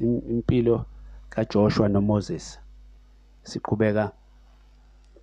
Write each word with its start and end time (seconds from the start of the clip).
im- 0.00 0.22
impilo 0.30 0.84
kaJoshua 1.30 1.88
noMoses. 1.88 2.58
Siqhubeka 3.42 4.12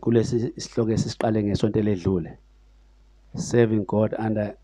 kulesi 0.02 0.54
isihloko 0.58 0.92
esisiqale 0.92 1.44
ngesonto 1.44 1.82
ledlule 1.82 2.38
serving 3.36 3.86
God 3.86 4.14
under 4.20 4.56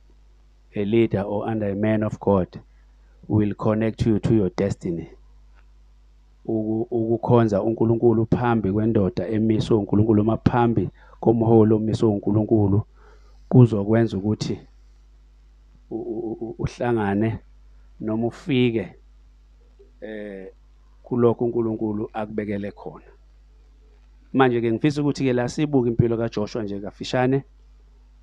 a 0.75 0.85
leader 0.85 1.23
or 1.27 1.49
under 1.49 1.67
a 1.71 1.75
man 1.75 2.03
of 2.03 2.19
God 2.19 2.47
will 3.27 3.53
connect 3.55 4.05
you 4.05 4.19
to 4.19 4.33
your 4.33 4.49
destiny. 4.57 5.07
Uku- 6.45 6.87
ukukhonza 6.91 7.61
uNkulunkulu 7.63 8.25
phambi 8.25 8.71
kwendoda 8.71 9.27
emiswe 9.27 9.77
uNkulunkulu 9.77 10.23
maphambi 10.23 10.89
komholi 11.19 11.73
omiswe 11.73 12.09
uNkulunkulu 12.09 12.81
kuzokwenza 13.49 14.17
ukuthi 14.17 14.59
uhlangane 16.59 17.39
noma 17.99 18.27
ufike 18.27 18.95
eh 20.01 20.47
kulokho 21.03 21.45
uNkulunkulu 21.45 22.09
akubekele 22.13 22.71
khona. 22.71 23.05
Manje 24.33 24.61
ke 24.61 24.71
ngifisa 24.71 25.01
ukuthi 25.01 25.23
ke 25.23 25.33
la 25.33 25.49
sibuke 25.49 25.89
impilo 25.89 26.17
kaJoshua 26.17 26.63
nje 26.63 26.79
kafishane 26.79 27.43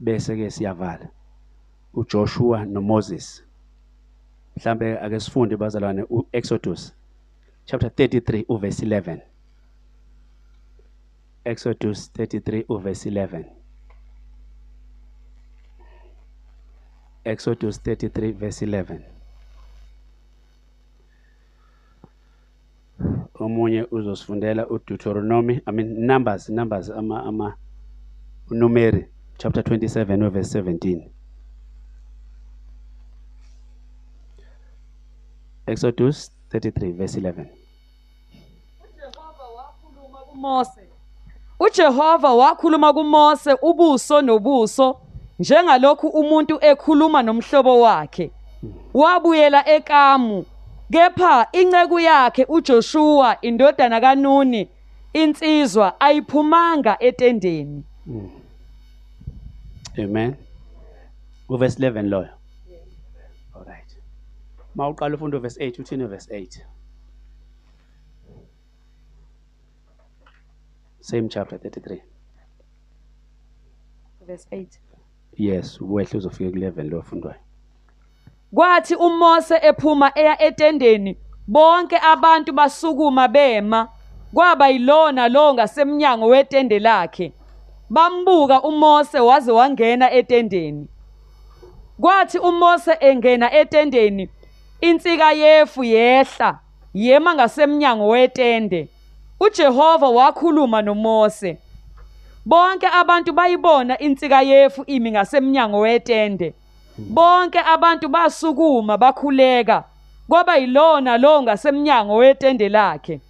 bese 0.00 0.36
ke 0.36 0.50
siyavala. 0.50 1.08
uJoshua 1.94 2.64
noMoses. 2.64 3.44
Mhlambe 4.56 4.98
ake 4.98 5.20
sifunde 5.20 5.56
bazalwane 5.56 6.02
uExodus 6.10 6.94
chapter 7.64 7.90
33 7.90 8.44
uverse 8.48 8.86
11 8.86 9.20
Exodus 11.44 12.10
33 12.12 12.64
uverse 12.68 13.10
11 13.10 13.44
Exodus 17.24 17.80
33 17.80 18.32
verse 18.32 18.66
11 18.66 19.17
omunye 23.40 23.86
uzosifundela 23.90 24.66
uDeuteronomy 24.68 25.60
I 25.66 25.72
mean 25.72 26.06
Numbers 26.06 26.48
Numbers 26.48 26.90
ama 26.90 27.24
ama 27.24 27.54
uNumeri 28.50 29.06
chapter 29.38 29.62
27 29.62 30.30
verse 30.30 30.60
17 30.60 31.08
Exodus 35.66 36.32
33 36.52 36.92
verse 36.92 37.20
11 37.20 37.46
uJehova 38.84 39.44
wakhuluma 39.56 40.18
kuMose. 40.18 40.80
uJehova 41.60 42.34
wakhuluma 42.34 42.92
kuMose 42.92 43.52
ubuso 43.62 44.22
nobuso 44.22 45.00
njengalokhu 45.38 46.06
umuntu 46.08 46.58
ekhuluma 46.60 47.22
nomhlobo 47.22 47.80
wakhe. 47.80 48.30
Wabuyela 48.94 49.68
eKamu 49.68 50.44
kepha 50.92 51.48
inceku 51.52 52.00
yakhe 52.00 52.44
uJoshua 52.44 53.40
indodana 53.40 54.00
kaNuni 54.00 54.68
insizwa 55.12 56.00
ayiphumanga 56.00 57.02
etendeni. 57.02 57.84
Amen. 59.98 60.34
Uverse 61.48 61.78
11 61.78 62.08
loyo. 62.08 62.28
All 63.54 63.64
right. 63.64 63.96
Mawuqala 64.74 65.14
ufunda 65.14 65.38
uverse 65.38 65.66
8 65.66 65.80
uthini 65.80 66.04
uverse 66.04 66.38
8? 66.40 66.66
Same 71.00 71.28
chapter 71.28 71.58
33. 71.58 72.02
Verse 74.26 74.46
8. 74.52 74.66
Yes, 75.36 75.80
wehle 75.80 76.18
uzofika 76.18 76.50
ku11 76.50 76.90
lo 76.90 77.02
fundwayo. 77.02 77.40
Kwathi 78.54 78.94
uMose 78.94 79.58
ephuma 79.62 80.12
eya 80.14 80.42
etendeni 80.42 81.16
bonke 81.48 81.96
abantu 81.98 82.52
basukuma 82.52 83.28
bema. 83.28 83.88
Kwaba 84.34 84.68
yilona 84.68 85.28
lo 85.28 85.54
ngasemnyango 85.54 86.26
wetende 86.26 86.78
lakhe. 86.78 87.32
Bambuka 87.90 88.62
uMose 88.62 89.20
waze 89.20 89.52
wangena 89.52 90.12
etendeni. 90.12 90.88
Kwathi 92.00 92.38
uMose 92.38 92.96
engena 93.00 93.52
etendeni 93.52 94.28
insika 94.80 95.32
yefu 95.32 95.84
yehla 95.84 96.58
yema 96.94 97.34
ngasemnyango 97.34 98.08
wetende. 98.08 98.88
uJehova 99.40 100.08
wakhuluma 100.08 100.82
noMose. 100.82 101.58
Bonke 102.46 102.86
abantu 102.86 103.32
bayibona 103.32 103.98
insika 103.98 104.42
yefu 104.42 104.82
imi 104.86 105.10
ngasemnyango 105.10 105.78
wetende. 105.78 106.54
Bonke 106.98 107.58
abantu 107.58 108.08
basukuma 108.08 108.96
bakhuleka 108.98 109.84
kwaba 110.28 110.56
yilona 110.56 111.18
lo 111.18 111.42
ngasemnyango 111.42 112.16
wetende 112.16 112.68
lakhe. 112.68 113.20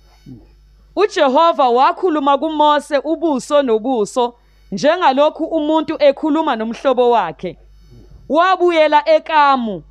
uJehova 0.97 1.69
wakhuluma 1.69 2.39
kuMose 2.39 2.99
ubuso 2.99 3.63
nobuso 3.63 4.35
njengalokhu 4.73 5.45
umuntu 5.45 5.97
ekhuluma 5.99 6.57
nomhlobo 6.57 7.11
wakhe. 7.11 7.57
Wabuyela 8.29 9.09
eKamu 9.09 9.83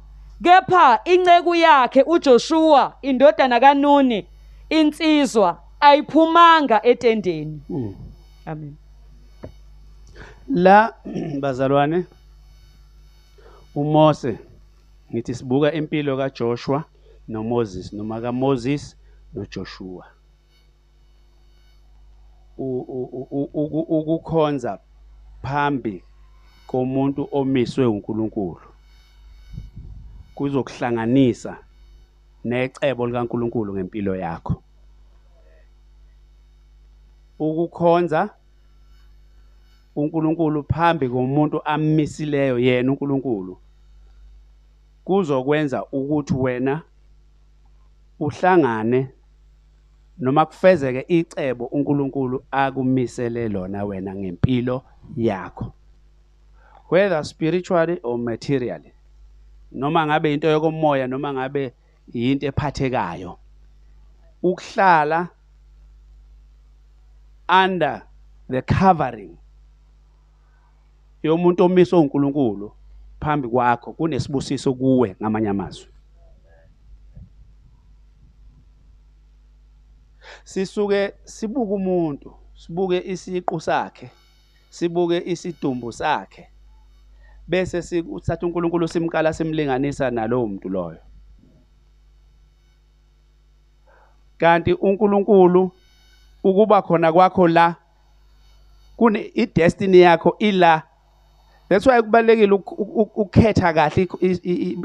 kepha 0.43 0.99
inceku 1.03 1.55
yakhe 1.55 2.03
uJoshua 2.03 2.93
indodana 3.01 3.59
kaNuni 3.59 4.27
insizwa 4.69 5.59
ayiphumanga 5.79 6.85
etendeni. 6.85 7.61
Amen. 8.45 8.75
La 10.47 10.93
bazalwane 11.41 12.05
uMose 13.77 14.39
ngithi 15.11 15.33
sibuka 15.35 15.73
impilo 15.73 16.17
kaJoshua 16.17 16.79
noMoses 17.27 17.93
noma 17.93 18.21
kaMoses 18.21 18.97
noJoshua. 19.33 20.05
Ukukhonza 23.97 24.79
phambi 25.41 26.03
komuntu 26.67 27.27
omiswe 27.31 27.85
uNkulunkulu 27.85 28.67
kuzokuhlanganisa 30.35 31.57
necebo 32.43 33.07
likaNkulunkulu 33.07 33.73
ngempilo 33.73 34.15
yakho. 34.15 34.63
Ukukhonza 37.39 38.29
uNkulunkulu 39.95 40.63
phambi 40.63 41.09
komuntu 41.09 41.65
amisileyo 41.65 42.59
yena 42.59 42.91
uNkulunkulu 42.91 43.57
kuzokwenza 45.07 45.85
ukuthi 45.85 46.33
wena 46.33 46.81
uhlangane 48.19 49.09
noma 50.19 50.45
kufezeke 50.45 51.05
icebo 51.07 51.65
uNkulunkulu 51.65 52.43
akumisele 52.51 53.49
lona 53.49 53.85
wena 53.85 54.15
ngempilo 54.15 54.83
yakho. 55.17 55.73
Whether 56.91 57.23
spiritually 57.23 57.99
or 58.03 58.17
materially 58.17 58.91
noma 59.71 60.05
ngabe 60.05 60.33
into 60.33 60.47
yokomoya 60.47 61.07
noma 61.07 61.33
ngabe 61.33 61.73
into 62.13 62.47
ephathekayo 62.47 63.37
ukuhlala 64.43 65.29
under 67.63 68.01
the 68.49 68.61
covering 68.61 69.37
yomuntu 71.23 71.63
omiswe 71.63 71.99
uNkulunkulu 71.99 72.71
phambi 73.19 73.47
kwakho 73.47 73.93
kunesibusiso 73.93 74.73
kuwe 74.73 75.15
ngamanye 75.21 75.49
amazwi. 75.49 75.87
Sisuke 80.43 81.13
sibuke 81.23 81.73
umuntu 81.73 82.33
sibuke 82.55 82.97
isiqu 83.05 83.59
sakhe 83.61 84.11
sibuke 84.69 85.23
isidumbu 85.25 85.91
sakhe 85.91 86.47
bese 87.47 87.81
sikuthatha 87.81 88.45
uNkulunkulu 88.45 88.87
simkala 88.87 89.33
simlinganisa 89.33 90.11
nalowo 90.11 90.47
muntu 90.47 90.69
loyo. 90.69 90.99
Kanti 94.37 94.73
uNkulunkulu 94.73 95.71
ukuba 96.43 96.81
khona 96.81 97.13
kwakho 97.13 97.47
la 97.47 97.75
kune 98.97 99.31
idestiny 99.33 99.99
yakho 99.99 100.35
ila 100.39 100.83
that's 101.69 101.85
why 101.85 102.01
kubalekile 102.01 102.51
uk- 102.55 102.79
uk- 102.79 102.95
uk- 102.95 103.17
ukukhetha 103.17 103.73
kahle 103.73 104.07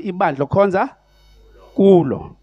ibandla 0.02 0.46
khonza 0.46 0.88
kulo. 1.74 2.36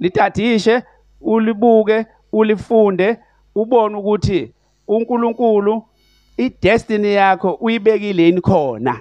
Litadishe 0.00 0.82
ulibuke 1.20 2.06
ulifunde 2.32 3.18
ubone 3.54 3.96
ukuthi 3.96 4.52
uNkulunkulu 4.88 5.82
idestiny 6.36 7.12
yakho 7.14 7.52
uyibekileni 7.60 8.40
khona. 8.40 9.00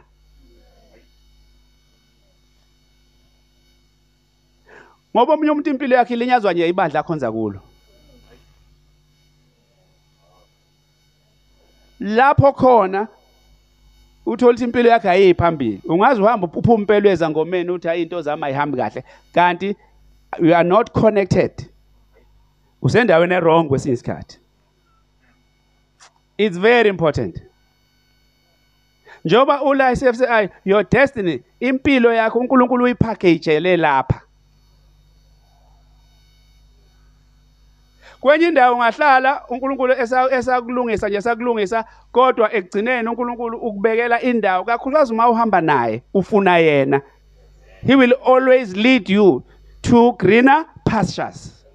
Ngoba 5.15 5.33
omunye 5.33 5.51
umuntu 5.51 5.69
impilo 5.69 5.95
yakhe 5.95 6.13
ilinyazwa 6.13 6.53
nje 6.53 6.69
ibandla 6.69 6.99
akhonza 6.99 7.31
kulo. 7.31 7.59
Lapho 11.99 12.53
khona 12.53 13.07
uthola 14.25 14.51
ukuthi 14.51 14.63
impilo 14.63 14.89
yakhe 14.89 15.09
ayiyi 15.09 15.33
phambili. 15.33 15.81
Ungaze 15.85 16.21
uhambe 16.21 16.45
uphuphe 16.45 16.73
impelo 16.73 17.09
ezangomeni 17.09 17.71
uthi 17.71 17.87
hayi 17.87 18.01
into 18.01 18.21
zami 18.21 18.43
ayihambi 18.43 18.77
kahle. 18.77 19.03
Kanti 19.33 19.75
you 20.39 20.55
are 20.55 20.69
not 20.69 20.91
connected. 20.91 21.51
Usendaweni 22.81 23.39
wrong 23.39 23.67
kwesinye 23.67 23.93
isikhathi. 23.93 24.37
It's 26.37 26.57
very 26.57 26.89
important. 26.89 27.41
Njoba 29.25 29.61
ula 29.61 29.91
i-CFCI 29.91 30.49
your 30.65 30.83
destiny 30.83 31.43
impilo 31.59 32.13
yakho 32.13 32.39
uNkulunkulu 32.39 32.83
uyipackagele 32.83 33.77
lapha. 33.77 34.21
Kwenye 38.23 38.47
indawo 38.47 38.75
ungahlala 38.75 39.41
uNkulunkulu 39.49 39.93
esakulungisa 40.31 41.09
nje 41.09 41.21
sakulungisa 41.21 41.85
kodwa 42.11 42.53
ekugcineni 42.53 43.09
uNkulunkulu 43.09 43.57
ukubekela 43.57 44.21
indawo 44.21 44.63
kakhulukazi 44.63 45.13
uma 45.13 45.29
uhamba 45.29 45.61
naye 45.61 46.03
ufuna 46.13 46.57
yena. 46.57 47.01
He 47.87 47.95
will 47.95 48.13
always 48.25 48.75
lead 48.75 49.09
you 49.09 49.43
to 49.81 50.11
greener 50.11 50.65
pastures. 50.85 51.65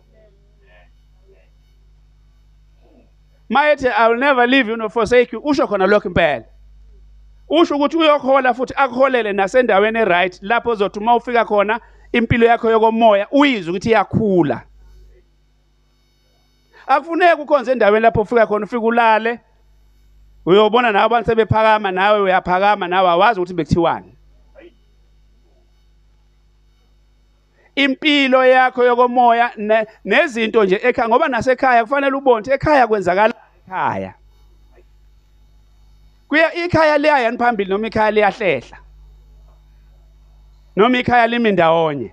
Mayethi 3.48 3.88
i 3.88 4.08
will 4.08 4.18
never 4.18 4.46
leave 4.46 4.70
you 4.70 4.76
nor 4.76 4.90
forsake 4.90 5.32
you 5.32 5.40
usho 5.44 5.66
khona 5.66 5.86
lokho 5.86 6.08
impela. 6.08 6.44
Usho 7.48 7.76
ukuthi 7.76 7.96
uyokhola 7.96 8.54
futhi 8.54 8.74
akuholele 8.76 9.32
nasendaweni 9.32 9.98
eright 9.98 10.38
lapho 10.42 10.70
uzothi 10.70 10.98
uma 10.98 11.16
ufika 11.16 11.44
khona 11.44 11.80
impilo 12.12 12.46
yakho 12.46 12.70
yokomoya 12.70 13.26
uyizwe 13.30 13.70
ukuthi 13.70 13.88
iyakhula. 13.88 14.67
Akufuneki 16.88 17.40
ukhonze 17.42 17.72
endaweni 17.72 18.02
lapho 18.02 18.20
ufika 18.20 18.46
khona 18.46 18.64
ufike 18.66 18.86
ulale 18.86 19.40
uyobona 20.46 20.92
nawe 20.92 21.04
abantu 21.04 21.26
sebephakama 21.26 21.90
nawe 21.90 22.20
uyaphakama 22.20 22.88
nawe 22.88 23.08
awazi 23.08 23.40
ukuthi 23.40 23.54
bekuthiwani. 23.54 24.14
Impilo 27.74 28.46
yakho 28.46 28.84
yokomoya 28.84 29.50
nezinto 30.04 30.64
nje 30.64 30.80
ekhaya 30.82 31.08
ngoba 31.08 31.28
nasekhaya 31.28 31.84
kufanele 31.84 32.16
ubone 32.16 32.52
ekhaya 32.54 32.86
kwenzakala 32.86 33.34
ekhaya. 33.66 34.14
Kuya 36.28 36.54
ikhaya 36.54 36.98
liyayani 36.98 37.38
phambili 37.38 37.70
noma 37.70 37.86
ikhaya 37.86 38.10
liyahlehla? 38.10 38.78
Noma 40.76 40.98
ikhaya 40.98 41.26
limi 41.26 41.52
ndawonye? 41.52 42.12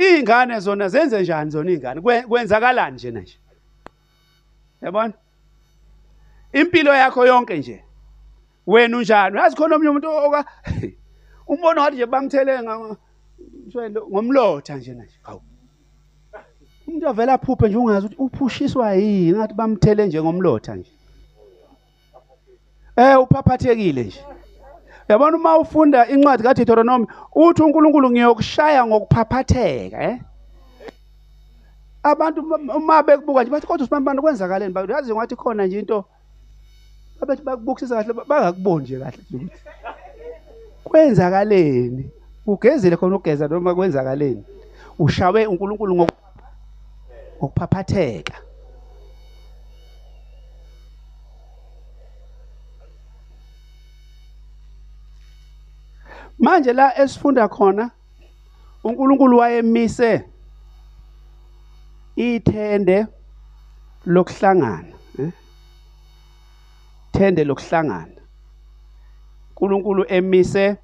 Izingane 0.00 0.60
zona 0.60 0.88
zenze 0.88 1.22
njani 1.22 1.50
zona 1.50 1.70
izingane 1.70 2.00
kwenzakalani 2.28 2.94
nje 2.96 3.10
nje 3.10 3.36
Yabona? 4.82 5.12
Impilo 6.52 6.94
yakho 6.94 7.26
yonke 7.26 7.58
nje 7.58 7.84
wena 8.66 8.96
unjani? 8.96 9.36
Yazi 9.36 9.56
khona 9.56 9.76
omnye 9.76 9.88
umuntu 9.88 10.08
oka 10.08 10.44
umbona 11.52 11.82
wathi 11.82 11.96
nje 11.96 12.06
bamthele 12.06 12.62
ngomlotha 14.10 14.76
nje 14.76 14.92
nje 14.94 15.18
hawu. 15.22 15.42
Umuntu 16.86 17.08
avela 17.08 17.32
aphuphe 17.32 17.68
nje 17.68 17.76
ungazi 17.76 18.06
ukuthi 18.06 18.22
uphushiswa 18.22 18.92
yini? 18.94 19.38
Ngathi 19.38 19.54
bamthele 19.54 20.06
nje 20.06 20.22
ngomlotha 20.22 20.76
nje. 20.76 20.90
Eh 22.96 23.20
uphaphathekile 23.22 24.02
nje. 24.04 24.20
Yabona 25.12 25.36
uma 25.36 25.58
ufunda 25.58 26.08
incwadi 26.08 26.42
kaDeuteronomy 26.42 27.06
uthi 27.34 27.62
uNkulunkulu 27.62 28.10
ngiyokushaya 28.10 28.86
ngokuphaphatheka 28.86 30.02
eh? 30.02 30.20
Abantu 32.02 32.40
uma 32.76 33.02
bekubuka 33.02 33.42
nje 33.42 33.50
bathi 33.50 33.66
kodwa 33.66 33.84
usibantu 33.84 34.22
kwenzakaleni? 34.22 34.74
Yazi 34.88 35.14
ngathi 35.14 35.36
khona 35.36 35.66
nje 35.66 35.78
into 35.78 36.04
abethi 37.22 37.42
bakubukisisa 37.42 37.96
kahle 37.96 38.12
bangakuboni 38.28 38.84
nje 38.84 38.98
kahle. 38.98 39.18
Ukuthi 39.34 39.60
kwenzakaleni? 40.84 42.10
Ugezile 42.46 42.96
khona 42.96 43.16
ugeza 43.16 43.48
noma 43.48 43.74
kwenzakaleni? 43.74 44.44
Ushawe 44.98 45.46
uNkulunkulu 45.46 46.06
ngokuphaphatheka 47.38 48.34
manje 56.40 56.72
la 56.72 56.98
esifunda 56.98 57.48
khona 57.48 57.90
uNkulunkulu 58.84 59.38
wayemise 59.38 60.24
ithende 62.16 63.06
lokuhlangana 64.06 64.94
eh? 65.18 65.32
thende 67.12 67.44
lokuhlangana. 67.44 68.20
uNkulunkulu 69.50 70.04
emise 70.08 70.76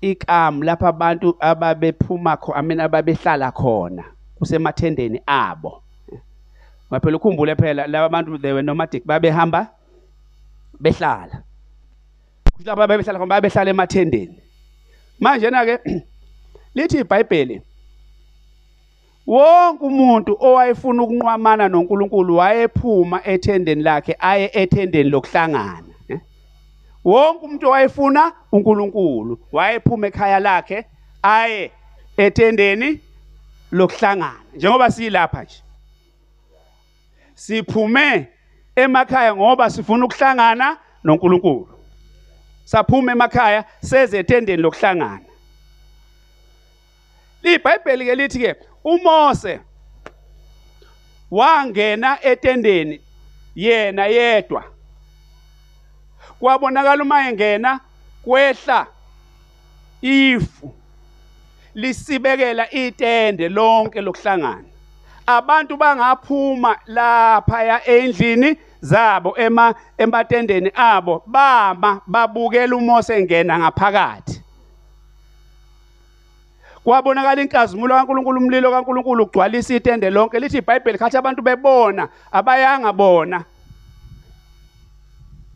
ikamu 0.00 0.62
lapha 0.62 0.88
abantu 0.88 1.36
ababephuma 1.40 2.36
khona 2.36 2.58
amina 2.58 2.84
ababehlala 2.84 3.52
khona 3.52 4.04
kusemathendeni 4.38 5.20
abo 5.26 5.82
ngaphela 6.92 7.16
ukhumbule 7.16 7.56
phela 7.56 7.86
laba 7.86 8.08
bantu 8.08 8.38
they 8.38 8.52
were 8.52 8.62
nomadic 8.62 9.04
babehamba 9.04 9.68
behlala. 10.80 11.42
Kulabo 12.56 12.86
babehlala 12.86 13.18
khona 13.18 13.34
babehlala 13.34 13.70
emathendeni. 13.70 14.41
Manje 15.22 15.50
na 15.50 15.64
ke 15.64 15.78
lithi 16.74 16.98
iBhayibheli 16.98 17.62
wonke 19.26 19.84
umuntu 19.84 20.36
owayefuna 20.40 21.02
ukunqwamana 21.02 21.68
noNkulunkulu 21.68 22.36
wayephuma 22.36 23.26
ethendeni 23.26 23.82
lakhe 23.82 24.16
aye 24.20 24.50
ethendeni 24.52 25.10
lokuhlangana 25.10 25.94
eh? 26.08 26.20
wonke 27.04 27.44
umuntu 27.46 27.66
owayefuna 27.68 28.32
uNkulunkulu 28.52 29.38
wayephuma 29.52 30.06
ekhaya 30.06 30.40
lakhe 30.40 30.84
aye 31.22 31.70
ethendeni 32.16 33.00
lokuhlangana 33.72 34.42
njengoba 34.54 34.90
silapha 34.90 35.42
nje 35.42 35.62
siphume 37.34 38.28
emakhaya 38.76 39.36
ngoba 39.36 39.70
sifuna 39.70 40.04
ukuhlangana 40.04 40.76
noNkulunkulu 41.04 41.71
saphuma 42.72 43.12
emakhaya 43.12 43.64
seze 43.80 44.18
ethendeni 44.18 44.62
lokuhlangana. 44.62 45.28
iBhayibheli 47.42 48.04
ke 48.06 48.14
lithi 48.14 48.38
ke 48.38 48.52
uMose 48.84 49.60
wangena 51.30 52.18
etendeni 52.22 53.00
yena 53.54 54.06
yedwa. 54.06 54.64
Kwabonakala 56.40 57.02
uma 57.02 57.28
engena 57.28 57.80
kwehla 58.24 58.86
ifu 60.02 60.74
lisibekela 61.74 62.70
itende 62.70 63.48
lonke 63.48 64.00
lokuhlangana. 64.00 64.68
Abantu 65.26 65.76
bangaphuma 65.76 66.78
lapha 66.86 67.62
ya 67.62 67.84
endlini 67.84 68.56
zabo 68.82 69.34
ema 69.38 69.74
ematendeni 69.98 70.70
abo 70.74 71.22
bama 71.26 72.00
babukela 72.06 72.76
uMose 72.76 73.18
engena 73.18 73.58
ngaphakathi. 73.58 74.42
Kwabonakala 76.84 77.42
inkazimulo 77.42 77.94
kaNkuluNkulu 77.94 78.40
umlilo 78.40 78.70
kaNkuluNkulu 78.70 79.22
ugcwalisa 79.24 79.74
itende 79.74 80.10
lonke 80.10 80.38
lithi 80.40 80.58
iBhayibheli 80.58 80.98
khathi 80.98 81.16
abantu 81.16 81.42
bebona 81.42 82.08
abayanga 82.32 82.92
bona. 82.92 83.44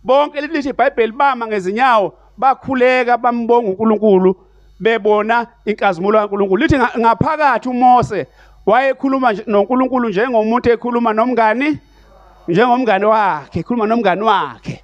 Bonke 0.05 0.41
lithi 0.41 0.69
iBhayibheli 0.69 1.13
bama 1.13 1.47
ngezinyawo 1.47 2.15
bakhuleka 2.39 3.19
bambonga 3.19 3.69
uNkulunkulu 3.71 4.37
bebona 4.81 5.47
inkazimulo 5.65 6.19
kaNkuluNkulu. 6.19 6.63
Lithi 6.63 6.79
ngaphakathi 6.99 7.69
uMose 7.69 8.27
wayekhuluma 8.67 9.33
noNkulunkulu 9.47 10.09
njengomuntu 10.09 10.71
ekhuluma 10.71 11.13
nomngani 11.13 11.79
njengomngane 12.49 13.07
wakhe 13.07 13.61
ekhuluma 13.61 13.87
nomngane 13.87 14.23
wakhe. 14.23 14.83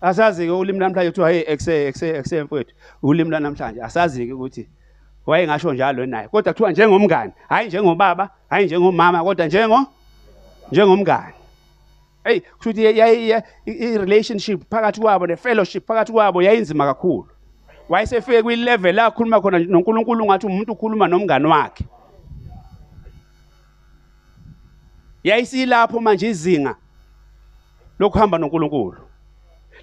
Asazi 0.00 0.46
ke 0.46 0.52
ulimi 0.52 0.78
namhlanje 0.78 1.10
kuthiwa 1.10 1.30
hey 1.30 1.44
ekse 1.46 1.86
ekse 1.88 2.08
ekse 2.18 2.42
mfowethu. 2.42 2.74
Ulimi 3.02 3.30
lanamhlanje 3.30 3.82
asazi 3.82 4.26
ke 4.26 4.32
ukuthi 4.32 4.68
wayengasho 5.26 5.72
njalo 5.74 6.06
naye 6.06 6.28
kodwa 6.28 6.52
kuthiwa 6.52 6.70
njengomngane 6.72 7.32
hayi 7.48 7.68
njengobaba 7.68 8.30
hayi 8.50 8.66
njengomama 8.66 9.24
kodwa 9.24 9.46
njengo 9.46 9.86
njengomngane 10.72 11.34
hey 12.24 12.40
kushuthi 12.40 12.82
i-relationship 13.66 14.60
phakathi 14.70 15.00
kwabo 15.00 15.26
ne-fellowship 15.26 15.86
phakathi 15.86 16.12
kwabo 16.12 16.42
yayinzima 16.42 16.86
kakhulu. 16.86 17.28
Wayesefike 17.88 18.42
kwi-level 18.42 18.98
akhuluma 18.98 19.40
khona 19.40 19.58
noNkulunkulu 19.58 20.24
ngathi 20.24 20.46
umuntu 20.46 20.72
ukhuluma 20.72 21.08
nomngane 21.08 21.48
wakhe. 21.48 21.84
Yayisilapho 25.24 26.00
manje 26.00 26.28
izinga 26.28 26.76
lokuhamba 27.98 28.38
noNkulunkulu. 28.38 28.98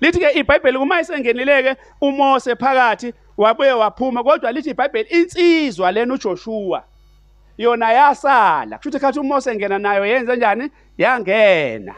Lithi 0.02 0.20
ke 0.20 0.40
iBhayibheli 0.40 0.78
kuma 0.80 1.02
isengenileke 1.02 1.76
uMose 2.02 2.56
phakathi 2.56 3.14
wabuye 3.38 3.72
waphuma 3.72 4.24
kodwa 4.24 4.52
lithi 4.52 4.70
iBhayibheli 4.70 5.10
insizwa 5.10 5.92
lena 5.92 6.14
uJoshua. 6.14 6.84
Yona 7.58 7.92
yasala. 7.92 8.78
Kusho 8.78 9.00
khathi 9.00 9.20
uMose 9.20 9.56
ngena 9.56 9.80
nayo 9.80 10.06
yenze 10.06 10.36
njani? 10.36 10.70
Yangena. 10.98 11.96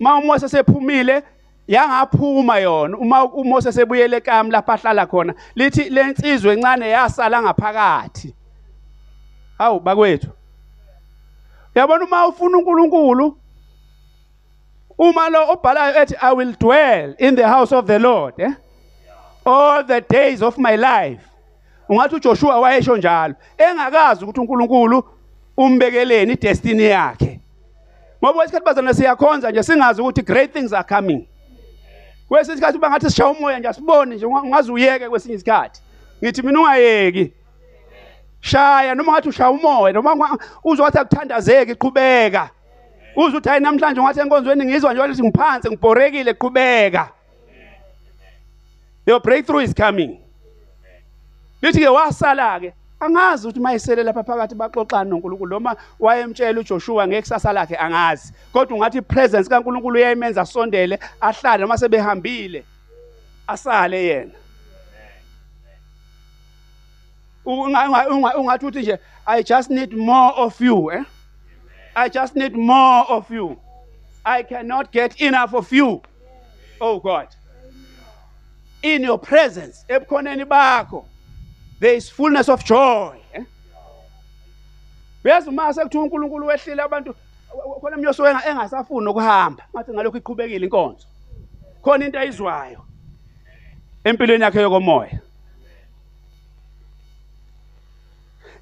Ma 0.00 0.18
uMose 0.18 0.48
sephumile 0.48 1.22
yangaphuma 1.68 2.58
yona. 2.58 2.96
Uma 2.98 3.24
uMose 3.24 3.72
sebuyele 3.72 4.16
eKamu 4.16 4.50
lapha 4.50 4.72
ahlala 4.72 5.06
khona 5.06 5.34
lithi 5.54 5.90
lensizwe 5.90 6.52
encane 6.54 6.88
yasala 6.88 7.42
ngaphakathi. 7.42 8.34
Hawu 9.58 9.80
bakwethu. 9.80 10.37
Yabona 11.78 12.04
uma 12.04 12.26
ufuna 12.26 12.58
uNkulunkulu 12.58 13.38
uma 14.98 15.28
lo 15.28 15.52
obhalayo 15.52 16.02
ethi 16.02 16.16
i 16.20 16.34
will 16.34 16.52
dwell 16.58 17.14
in 17.18 17.36
the 17.36 17.48
house 17.48 17.72
of 17.72 17.86
the 17.86 17.98
lord 17.98 18.34
eh? 18.38 18.52
All 19.44 19.84
the 19.84 20.00
days 20.00 20.42
of 20.42 20.58
my 20.58 20.76
life. 20.76 21.22
Ungathi 21.88 22.14
uJoshua 22.14 22.60
wayesho 22.60 22.96
njalo 22.96 23.34
engakazi 23.58 24.24
ukuthi 24.24 24.40
uNkulunkulu 24.40 25.04
umbekeleni 25.56 26.32
idestiny 26.32 26.82
yakhe. 26.82 27.40
Ngoba 28.24 28.44
isikhathi 28.44 28.66
bazana 28.66 28.94
siyakhonza 28.94 29.50
nje 29.50 29.62
singazi 29.62 30.00
ukuthi 30.00 30.22
great 30.22 30.52
things 30.52 30.72
are 30.72 30.88
coming. 30.88 31.28
Kwesinye 32.28 32.54
isikhathi 32.54 32.78
uba 32.78 32.90
ngathi 32.90 33.10
sishaya 33.10 33.30
umoya 33.30 33.58
nje 33.58 33.68
asiboni 33.68 34.14
nje 34.14 34.26
ungaze 34.26 34.72
uyeke 34.72 35.08
kwesinye 35.08 35.34
isikhathi. 35.34 35.80
Ngithi 36.22 36.42
mina 36.42 36.60
ungayeki. 36.60 37.32
Shaya 38.40 38.94
noma 38.94 39.12
ngathi 39.12 39.28
ushaya 39.28 39.50
umoya 39.50 39.92
noma 39.92 40.38
uzwa 40.64 40.84
wathi 40.84 40.98
akuthandazeki 40.98 41.74
qhubeka. 41.74 42.50
Uzwa 43.16 43.28
ukuthi 43.28 43.48
hayi 43.48 43.60
namhlanje 43.60 44.02
ngathi 44.02 44.20
enkonzweni 44.20 44.64
ngizwa 44.64 44.92
nje 44.92 45.02
ukuthi 45.02 45.22
ngiphansi 45.22 45.68
ngibhorekile 45.68 46.34
qhubeka. 46.34 47.08
Your 49.06 49.20
breakthrough 49.20 49.64
is 49.64 49.74
coming. 49.74 50.20
Lithi 51.62 51.80
ke 51.80 51.88
wasala 51.88 52.60
ke 52.60 52.72
angazi 53.00 53.48
ukuthi 53.48 53.60
mayisele 53.60 54.02
lapha 54.02 54.22
phakathi 54.22 54.54
baxoxana 54.54 55.10
noNkulunkulu 55.10 55.50
noma 55.50 55.76
wayemtshela 56.00 56.60
uJoshua 56.60 57.08
ngekusasa 57.08 57.52
lakhe 57.52 57.76
angazi. 57.76 58.32
Kodwa 58.52 58.76
ungathi 58.76 59.02
presence 59.02 59.48
kaNkulunkulu 59.48 59.98
uyayimenza 59.98 60.42
asondele 60.42 60.98
ahlale 61.20 61.60
noma 61.60 61.78
sebehambile 61.78 62.64
asale 63.46 64.04
yena. 64.04 64.32
Ungathi 67.48 68.66
uthi 68.66 68.78
nje 68.78 68.98
i 69.26 69.42
just 69.42 69.70
need 69.70 69.92
more 69.92 70.32
of 70.36 70.60
you 70.60 70.92
eh 70.92 71.04
i 71.94 72.10
just 72.10 72.36
need 72.36 72.56
more 72.56 73.04
of 73.08 73.30
you 73.30 73.56
i 74.24 74.42
cannot 74.42 74.92
get 74.92 75.20
enough 75.20 75.54
of 75.54 75.72
you 75.72 76.02
oh 76.80 77.00
god 77.00 77.28
in 78.82 79.04
your 79.04 79.20
presence 79.20 79.84
ebukhoneni 79.88 80.44
bakho 80.44 81.04
there 81.80 81.96
is 81.96 82.12
fullness 82.12 82.48
of 82.48 82.64
joy 82.64 83.16
eh? 83.32 83.44
uyazi 85.24 85.48
uma 85.48 85.74
sekuthiwa 85.74 86.04
uNkulunkulu 86.04 86.46
wehlile 86.46 86.82
abantu 86.82 87.14
khona 87.80 87.96
umnyoso 87.96 88.28
engasafuni 88.28 89.08
ukuhamba 89.08 89.64
ngathi 89.74 89.92
ngalokho 89.92 90.18
iqhubekile 90.18 90.66
inkonzo 90.66 91.06
khona 91.82 92.04
into 92.04 92.18
ayizwayo 92.18 92.84
empilweni 94.04 94.44
yakhe 94.44 94.60
yokomoya 94.60 95.20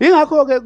ingakho 0.01 0.47
ke 0.47 0.61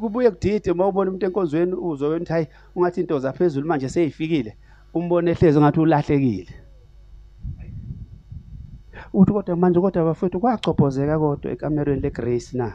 kubuye 0.00 0.30
kudide 0.30 0.70
uma 0.70 0.86
ubona 0.86 1.10
umuntu 1.10 1.26
enkonzweni 1.26 1.74
uzwe 1.74 2.08
ukuthi 2.08 2.32
hayi 2.32 2.46
ungathi 2.76 3.00
into 3.00 3.18
zaphezulu 3.18 3.66
manje 3.66 3.88
seyifikile. 3.88 4.56
Umbone 4.94 5.30
ehlezi 5.30 5.60
ngathi 5.60 5.80
ulahlekile. 5.80 6.54
Uthi 9.12 9.32
kodwa 9.32 9.56
manje 9.56 9.80
kodwa 9.80 10.04
bafethu 10.04 10.40
kwacobhozeka 10.40 11.18
kodwa 11.18 11.52
ekamerweni 11.52 12.00
leGrace 12.02 12.56
na? 12.56 12.72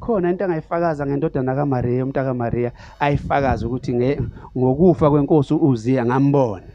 Khona 0.00 0.30
into 0.30 0.44
angayifakaza 0.44 1.06
ngendodana 1.06 1.54
kaMaria 1.54 2.04
umntaka 2.04 2.28
kaMaria 2.28 2.72
ayifakaza 3.00 3.66
ukuthi 3.66 4.20
ngokufa 4.58 5.10
kwenkosi 5.10 5.54
uziya 5.54 6.06
ngambona. 6.06 6.66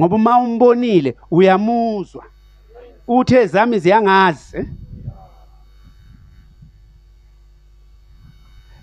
Ngoba 0.00 0.16
uma 0.16 0.38
umbonile 0.38 1.16
uyamuzwa. 1.30 2.24
Uthe 3.08 3.46
zami 3.46 3.78
ziyangazi. 3.78 4.56
eh? 4.56 4.66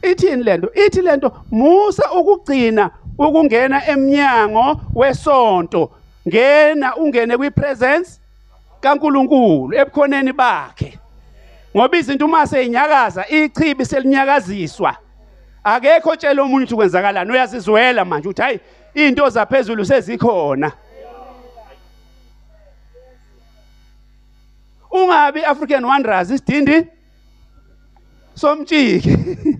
Ithini 0.01 0.43
lento 0.43 0.71
ithi 0.85 1.01
lento 1.01 1.31
musa 1.51 2.11
ukugcina 2.11 2.91
ukungena 3.17 3.87
eminyango 3.87 4.81
wesonto. 4.95 5.91
Ngena 6.27 6.95
ungene 6.95 7.37
kwipresence 7.37 8.19
kaNkuluNkulu 8.81 9.73
ebukhoneni 9.75 10.33
bakhe. 10.33 10.99
Ngoba 11.75 11.97
izinto 11.97 12.25
uma 12.25 12.47
seyinyakaza 12.47 13.27
ichibi 13.27 13.85
selinyakaziswa. 13.85 14.95
Akekho 15.63 16.15
tshela 16.15 16.41
omunye 16.41 16.63
ukuthi 16.63 16.75
kwenzakalani 16.75 17.31
uyazizwela 17.31 18.05
manje 18.05 18.29
uthi 18.29 18.41
hayi 18.41 18.59
into 18.93 19.29
zaphezulu 19.29 19.85
sezikhona. 19.85 20.71
Ungabi 24.91 25.43
African 25.45 25.85
Wanderers 25.85 26.31
isidindi 26.31 26.87
somtshiki 28.35 29.17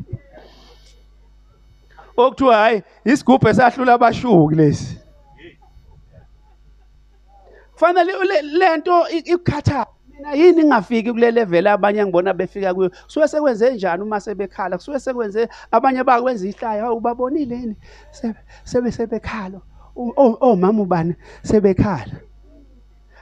okuthiwa 2.24 2.56
hayi 2.56 2.84
isigubhu 3.06 3.48
esahlula 3.50 3.94
abashuki 3.94 4.56
lesi. 4.56 4.98
Fanele 7.76 8.42
lento 8.42 9.10
ikukhatha 9.10 9.86
mina 10.10 10.34
yini 10.34 10.64
ngingafiki 10.64 11.12
kule 11.12 11.32
level 11.32 11.68
abanye 11.68 12.06
ngibona 12.06 12.34
befika 12.34 12.74
kuyo? 12.74 12.92
Suke 13.08 13.28
sekwenze 13.28 13.74
njani 13.74 14.04
uma 14.04 14.20
sebekhala? 14.20 14.78
Kusuke 14.78 15.00
sekwenze 15.00 15.50
abanye 15.72 16.04
bakwenza 16.04 16.48
ihlaya 16.48 16.84
hawu 16.84 17.00
babonile 17.00 17.56
yini? 17.56 17.76
Sebe 18.64 18.92
sebekhala. 18.92 19.62
Omama 19.96 20.82
ubani? 20.82 21.16
Sebekhala. 21.44 22.20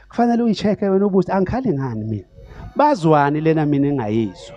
Kufanele 0.10 0.44
uyicheck 0.44 0.82
wena 0.82 1.06
ubuthi 1.06 1.32
angikhali 1.32 1.74
ngani 1.74 2.06
mina? 2.06 2.27
Bazwani 2.75 3.42
lena 3.42 3.66
mina 3.66 3.88
engayizwa. 3.88 4.56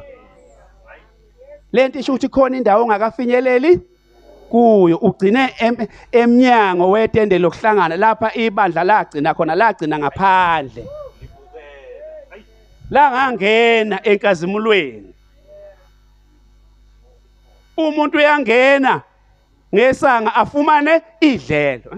Lento 1.73 1.99
isho 1.99 2.13
ukuthi 2.13 2.29
khona 2.29 2.57
indawo 2.57 2.83
ongakafinyeleli? 2.85 3.81
Kuyo 4.51 4.97
ugcine 4.97 5.55
emnyango 6.13 6.91
wetende 6.91 7.39
lokuhlangana 7.39 7.97
lapha 7.97 8.35
ibandla 8.35 8.85
lagcina 8.85 9.35
khona 9.35 9.55
lagcina 9.55 9.99
ngaphandle. 9.99 10.85
Langangena 12.91 13.97
enkazimulweni. 14.03 15.15
Umuntu 17.77 18.19
uyangena 18.19 19.03
ngesanga 19.75 20.35
afumane 20.35 21.03
idlelo. 21.21 21.91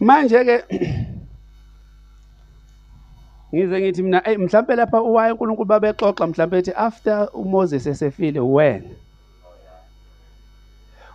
Manje 0.00 0.44
ke 0.44 0.56
ngize 3.54 3.80
ngithi 3.80 4.02
mina 4.02 4.20
hey 4.24 4.36
mhlambe 4.36 4.76
lapha 4.76 5.02
uwaye 5.02 5.32
uNkulunkulu 5.32 5.68
babexoxa 5.68 6.26
mhlambe 6.26 6.58
ethi 6.58 6.72
after 6.76 7.28
uMoses 7.32 7.86
esefile 7.86 8.40
wena 8.40 8.90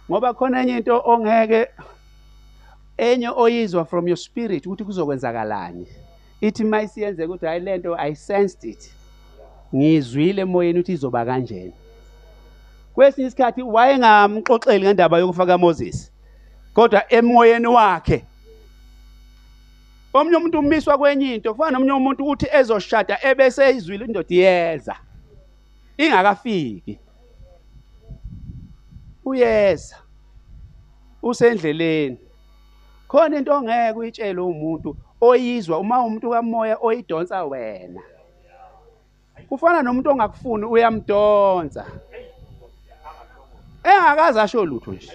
ngoba 0.09 0.33
khona 0.33 0.61
enye 0.61 0.77
into 0.77 1.01
ongeke 1.05 1.67
enye 2.97 3.29
oyizwa 3.29 3.85
from 3.85 4.07
your 4.07 4.17
spirit 4.17 4.65
ukuthi 4.65 4.83
kuzokwenzakalani. 4.83 5.87
Ithi 6.41 6.63
mayisiyenzeka 6.63 7.29
ukuthi 7.29 7.45
hayi 7.45 7.59
lento 7.59 7.95
i 7.95 8.15
sensed 8.15 8.63
it. 8.63 8.91
Ngizwile 9.75 10.41
emoyeni 10.41 10.79
ukuthi 10.79 10.93
izoba 10.93 11.25
kanjena. 11.25 11.73
Kwesinye 12.93 13.27
isikhathi 13.27 13.61
wayengamxoxeli 13.61 14.85
ngendaba 14.85 15.19
yokufa 15.19 15.45
kaMoses 15.45 16.11
kodwa 16.73 17.13
emoyeni 17.13 17.67
wakhe 17.67 18.25
omunye 20.13 20.37
umuntu 20.37 20.59
umiswa 20.59 20.97
kwenye 20.97 21.35
into 21.35 21.53
kufana 21.53 21.71
nomunye 21.71 21.93
umuntu 21.93 22.25
uthi 22.25 22.47
ezoshada 22.51 23.17
ebese 23.21 23.69
izwile 23.75 24.05
indoda 24.05 24.35
iyeza. 24.35 24.95
Ingakafiki. 25.97 26.99
Uyeza. 29.25 29.95
Usendleleni. 31.21 32.17
Khona 33.07 33.37
into 33.37 33.53
ongeke 33.53 33.97
uyitshele 33.99 34.41
umuntu 34.41 34.97
oyizwa 35.21 35.79
uma 35.79 36.03
umuntu 36.03 36.29
kamoya 36.29 36.77
oyidonsa 36.81 37.43
wena. 37.43 38.01
Kufana 39.49 39.81
nomuntu 39.81 40.09
ongakufuni 40.09 40.65
uyamdonsa. 40.65 41.85
Engakazi 43.83 44.39
asho 44.39 44.65
lutho 44.65 44.93
nje. 44.93 45.11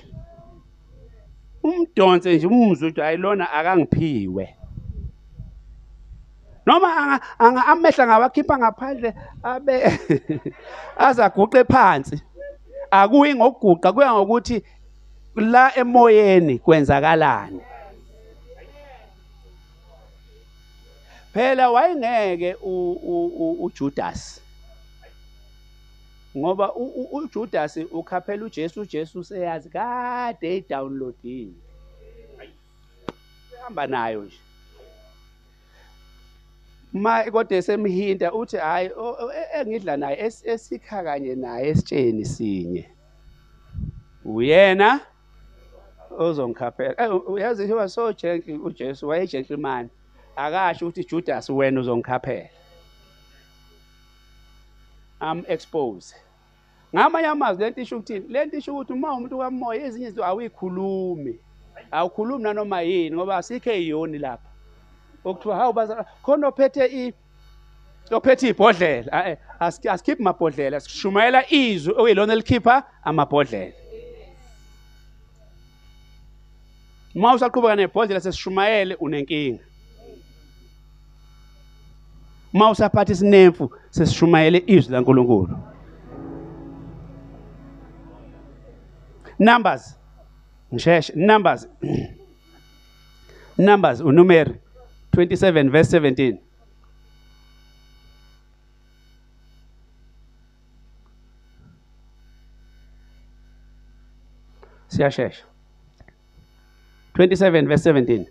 Umdonse 1.62 2.36
nje 2.36 2.46
umuzwe 2.46 2.88
ukuthi 2.88 3.02
ayilona 3.02 3.52
akangiphiwe. 3.52 4.56
Noma 6.66 7.20
amehla 7.38 8.06
ngawakhipha 8.06 8.58
ngaphandle 8.58 9.14
abe 9.42 9.76
azaguqe 11.06 11.64
phansi. 11.64 12.22
Akuyi 12.90 13.34
ngokuguqa 13.34 13.92
kuya 13.92 14.12
ngokuthi 14.12 14.62
la 15.36 15.76
emoyeni 15.76 16.58
kwenzakalani. 16.58 17.60
Phela 21.34 21.70
wayengeke 21.70 22.56
uJudas 23.64 24.40
ngoba 26.36 26.74
uJudas 27.12 27.76
ukhaphela 27.76 28.44
uJesu 28.44 28.80
uJesu 28.80 29.20
useyazi 29.20 29.68
kade 29.68 30.48
eyidownloadile 30.48 31.52
ehamba 33.54 33.86
nayo 33.86 34.22
nje. 34.22 34.38
Ma 36.94 37.24
kodwa 37.30 37.56
esemhinta 37.58 38.32
uthi 38.32 38.56
hayi 38.56 38.90
e- 39.40 39.60
engidla 39.60 39.96
naye 39.96 40.16
es- 40.26 40.46
esikha 40.46 41.02
kanye 41.04 41.34
naye 41.34 41.68
esitsheni 41.68 42.24
sinye. 42.24 42.84
Uyena 44.24 45.00
ozongikhaphela 46.18 47.14
uyazi 47.14 47.66
he 47.66 47.72
was 47.74 47.94
so 47.94 48.12
gentle 48.12 48.54
uJesu 48.58 49.08
wayegentleman 49.08 49.88
akasho 50.36 50.86
ukuthi 50.88 51.04
Judas 51.04 51.50
wena 51.50 51.80
uzongikhaphela 51.80 52.48
am 55.20 55.42
expose 55.48 56.14
ngamanye 56.94 57.26
amazwi 57.26 57.64
lento 57.64 57.80
isho 57.80 57.96
ukuthini 57.96 58.28
lento 58.28 58.56
isho 58.56 58.72
ukuthi 58.72 58.92
uma 58.92 59.12
umuntu 59.14 59.38
kamoya 59.38 59.84
ezinye 59.86 60.06
izinto 60.06 60.24
awuyikhulumi. 60.24 61.38
Awukhulumi 61.90 62.42
nanoma 62.42 62.80
yini 62.82 63.16
ngoba 63.16 63.36
asikho 63.36 63.70
eyoni 63.70 64.18
lapha. 64.18 64.48
Okuthiwa 65.24 65.56
hawu 65.56 65.72
baza 65.72 66.04
khona 66.22 66.48
ophethe 66.48 66.84
i 66.86 67.12
ophethe 68.10 68.48
ibhodlela. 68.48 69.36
Asikhiphi 69.60 70.22
amabhodlela. 70.22 70.80
Sishumayela 70.80 71.52
izwi 71.52 71.92
okuyilona 71.92 72.32
elikhipha 72.32 72.82
amabhodlela. 73.04 73.72
Uma 77.14 77.34
usaqhubeka 77.34 77.76
nebhodlela 77.76 78.20
sesishumayele 78.20 78.94
unenkinga. 78.94 79.64
Uma 82.52 82.70
usaphatha 82.70 83.12
isinemfu 83.12 83.70
sesishumayele 83.90 84.64
izwi 84.66 84.92
laNkulunkulu. 84.92 85.58
Numbers 89.38 89.98
ngisheshe 90.72 91.12
numbers 91.16 91.68
numbers 93.58 94.00
unumeri. 94.00 94.54
27 95.14 95.70
verse 95.70 95.90
17 96.00 96.38
siyashesha 104.88 105.44
27 107.14 107.66
verse 107.66 107.92
17 107.92 108.26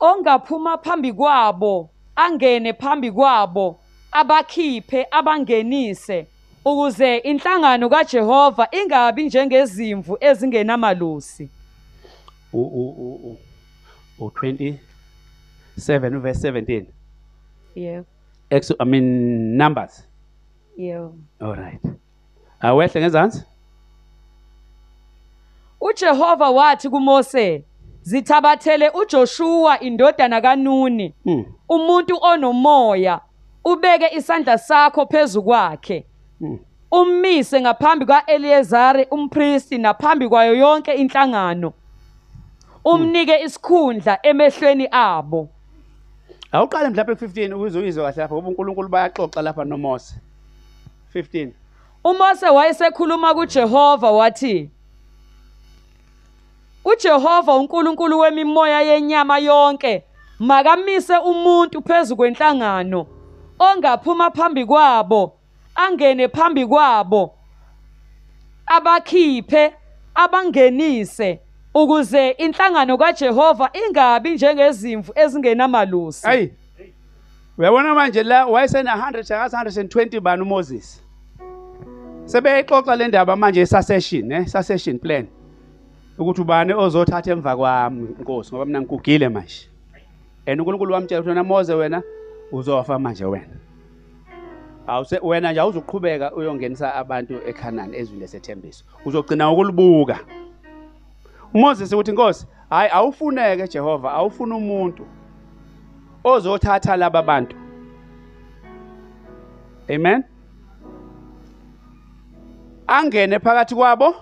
ongaphuma 0.00 0.78
phambi 0.78 1.12
kwabo 1.12 1.90
angene 2.16 2.72
phambi 2.72 3.10
kwabo 3.12 3.80
abakhiphe 4.12 5.06
abangenise 5.10 6.26
ukuze 6.64 7.16
inhlangano 7.16 7.88
kaJehova 7.88 8.68
ingabi 8.70 9.24
njengezimvu 9.24 10.16
ezingenamalusi 10.20 11.48
u 12.52 12.60
u 12.62 13.36
u 14.18 14.26
20 14.26 14.74
7 15.78 16.16
uverse 16.16 16.50
17 16.50 16.84
yebo 17.76 18.06
Ex 18.50 18.70
I 18.80 18.84
mean 18.84 19.56
numbers. 19.56 20.06
Yebo 20.78 21.14
all 21.40 21.54
right. 21.54 21.80
Awehle 22.60 23.00
ngezansi? 23.00 23.42
uJehova 25.80 26.50
wathi 26.50 26.88
kuMose 26.88 27.64
zithabathele 28.02 28.88
uJoshua 28.90 29.80
indodana 29.80 30.40
kaNuni. 30.40 31.14
Hmm. 31.24 31.44
Umuntu 31.68 32.18
onomoya 32.22 33.20
ubeke 33.64 34.16
isandla 34.16 34.58
sakho 34.58 35.06
phezu 35.06 35.42
kwakhe. 35.42 36.06
Hmm. 36.38 36.58
Ummise 36.90 37.60
ngaphambi 37.60 38.06
kwaEliezari 38.06 39.06
umpristi 39.10 39.78
naphambi 39.78 40.28
kwayo 40.28 40.54
yonke 40.54 40.92
inhlangano. 40.92 41.72
Hmm. 42.82 42.92
Umnike 42.92 43.40
isikhundla 43.44 44.18
emehlweni 44.22 44.88
abo. 44.90 45.42
mm. 45.42 45.61
Awuqale 46.52 46.88
mhlawumbe 46.88 47.14
ku15 47.14 47.54
ukuze 47.54 47.78
uyizwe 47.78 48.02
kahle 48.04 48.22
lapha 48.22 48.34
ngoba 48.34 48.48
uNkulunkulu 48.48 48.88
bayaxoxa 48.88 49.42
lapha 49.42 49.64
noMose. 49.64 50.14
15 51.14 51.50
uMose 52.04 52.46
wayesekhuluma 52.46 53.34
kuJehova 53.34 54.10
wathi 54.10 54.70
uJehova 56.84 57.54
uNkulunkulu 57.56 58.18
wemimoya 58.18 58.80
yenyama 58.82 59.38
yonke 59.38 60.04
makamise 60.38 61.16
umuntu 61.18 61.82
phezu 61.82 62.16
kwenhlangano 62.16 63.06
ongaphuma 63.58 64.30
phambi 64.30 64.66
kwabo 64.66 65.32
angene 65.74 66.28
phambi 66.28 66.66
kwabo 66.66 67.34
abakhiphe 68.66 69.74
abangenise. 70.14 71.40
Ukuze 71.74 72.30
inhlangano 72.30 72.98
kaJehova 72.98 73.70
ingabi 73.72 74.30
njengezimvu 74.30 75.12
ezingenamalusi 75.14 76.26
Ayi. 76.26 76.52
Uyabona 77.58 77.94
manje 77.94 78.22
la 78.22 78.46
wayesena 78.46 78.96
100 78.96 79.34
akazi 79.34 79.80
120 79.80 80.20
bani 80.20 80.42
uMoses. 80.42 81.02
Sebeyixoxa 82.24 82.96
le 82.96 83.08
ndaba 83.08 83.36
manje 83.36 83.60
esasession 83.60 84.32
eh 84.32 84.46
session 84.46 84.98
plan. 84.98 85.26
Ukuthi 86.18 86.40
ubani 86.40 86.72
ozothatha 86.72 87.30
emva 87.30 87.56
kwami 87.56 88.08
inkosi 88.18 88.50
ngoba 88.50 88.64
mina 88.64 88.80
ngigugile 88.80 89.28
manje. 89.28 89.68
And 90.46 90.60
uNkulunkulu 90.60 90.94
wamtshela 90.94 91.20
ukuthi 91.20 91.28
wena 91.28 91.44
Mose 91.44 91.74
wena 91.74 92.02
uzofa 92.52 92.98
manje 92.98 93.24
wena. 93.24 93.56
Awuse 94.86 95.18
wena 95.22 95.52
nje 95.52 95.60
awuzuqhubeka 95.60 96.34
uyongenisa 96.34 96.94
abantu 96.94 97.40
eKhanani 97.46 97.96
ezweni 97.96 98.20
lesethembiso. 98.20 98.84
Uzogcina 99.04 99.50
ukulubuka. 99.50 100.18
uMoses 101.54 101.92
uthi 101.92 102.10
inkosi 102.10 102.46
hayi 102.70 102.90
awufuneke 102.92 103.68
Jehova 103.68 104.12
awufuna 104.12 104.56
umuntu 104.56 105.06
ozothatha 106.24 106.96
laba 106.96 107.22
bantu. 107.22 107.56
Amen? 109.90 110.24
Angene 112.86 113.38
phakathi 113.38 113.74
kwabo 113.74 114.14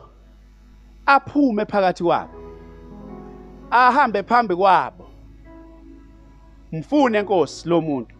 aphume 1.07 1.65
phakathi 1.65 2.05
kwabo 2.05 2.35
ahambe 3.71 4.23
phambi 4.23 4.57
kwabo. 4.57 5.07
Mfune 6.73 7.19
inkosi 7.21 7.69
lo 7.69 7.81
muntu. 7.81 8.15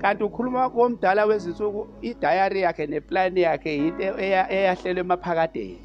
Kanti 0.00 0.24
ukhuluma 0.24 0.70
komdala 0.70 1.24
wezinsuku 1.26 1.86
idayari 2.02 2.60
yakhe 2.60 2.86
neplan 2.86 3.36
yakhe 3.36 3.76
into 3.76 4.02
eya- 4.18 4.50
eyahlelwe 4.50 5.00
emaphakadeni. 5.00 5.81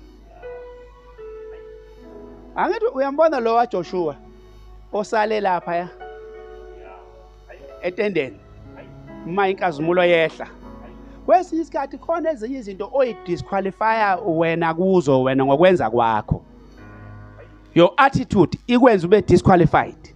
Angithi 2.57 2.85
uyambona 2.93 3.39
lo 3.39 3.53
waJoshua 3.55 4.15
osale 4.93 5.41
lapha 5.41 5.75
ya? 5.75 5.89
Etendeni. 7.81 8.37
Uma 9.25 9.49
inkazimulo 9.49 10.03
yehla. 10.03 10.47
Kwesinye 11.25 11.61
isikhathi 11.61 11.97
khona 11.97 12.31
ezinye 12.31 12.57
izinto 12.59 12.89
oyidisqualifya 12.93 14.19
wena 14.25 14.73
kuzo 14.73 15.23
wena 15.23 15.45
ngokwenza 15.45 15.89
kwakho. 15.89 16.41
Your 17.75 17.93
attitude 17.97 18.57
ikwenza 18.67 19.07
ube 19.07 19.21
disqualified. 19.21 20.13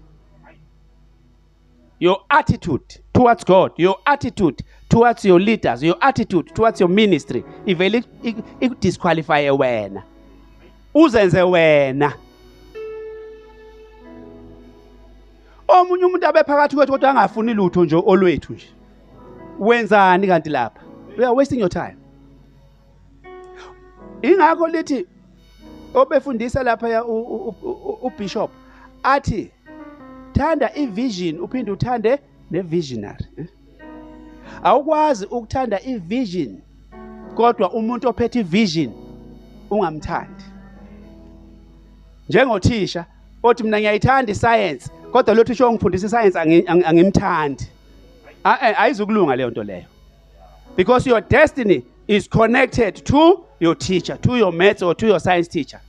Your 1.99 2.17
attitude 2.29 2.85
towards 3.13 3.45
God 3.45 3.71
your 3.77 3.95
attitude 4.05 4.63
towards 4.89 5.25
your 5.25 5.39
leaders 5.41 5.83
your 5.83 5.97
attitude 5.99 6.51
towards 6.53 6.81
your 6.81 6.89
ministry 6.89 7.43
ivele 7.65 8.03
ikudisqualify 8.59 9.49
wena. 9.49 10.03
Uzenze 10.93 11.41
wena. 11.41 12.13
Omunye 15.71 16.05
umuntu 16.05 16.27
abe 16.27 16.43
phakathi 16.43 16.75
kwethu 16.75 16.91
kodwa 16.91 17.09
angafuni 17.09 17.53
lutho 17.53 17.85
nje 17.85 17.95
olwethu 17.95 18.53
nje. 18.53 18.69
Wenzani 19.59 20.27
kanti 20.27 20.49
lapha? 20.49 20.81
We 21.17 21.25
are 21.25 21.35
wasting 21.35 21.59
your 21.59 21.69
time. 21.69 21.97
Ingakho 24.21 24.67
lithi 24.67 25.05
obefundisa 25.93 26.63
lapha 26.63 27.03
ubishop 28.01 28.51
athi 29.03 29.51
thanda 30.33 30.75
ivision 30.75 31.39
uphinde 31.39 31.71
uthande 31.71 32.19
nevisionary. 32.51 33.25
Eh? 33.37 33.45
awukwazi 34.63 35.25
ukuthanda 35.25 35.81
ivision 35.83 36.61
kodwa 37.35 37.71
umuntu 37.73 38.09
ophethe 38.09 38.39
ivision 38.39 38.91
ungamthandi. 39.69 40.43
Njengothisha 42.29 43.05
othi 43.43 43.63
mina 43.63 43.77
ngiyayithanda 43.79 44.31
iscience. 44.31 44.91
Kodwa 45.11 45.35
lo 45.35 45.43
thisha 45.43 45.65
ongifundisa 45.67 46.07
iscience 46.07 46.39
angi- 46.39 46.65
angi- 46.65 46.85
angimthandi. 46.85 47.67
Ayizukulunga 48.43 49.35
leyo 49.35 49.49
nto 49.49 49.63
leyo. 49.63 49.85
Because 50.75 51.09
your 51.09 51.21
destiny 51.21 51.83
is 52.07 52.27
connected 52.29 52.95
to 53.05 53.43
your 53.59 53.75
teacher 53.77 54.17
to 54.21 54.37
your 54.37 54.51
maths 54.53 54.81
or 54.81 54.95
to 54.95 55.07
your 55.07 55.19
science 55.19 55.47
teacher. 55.47 55.79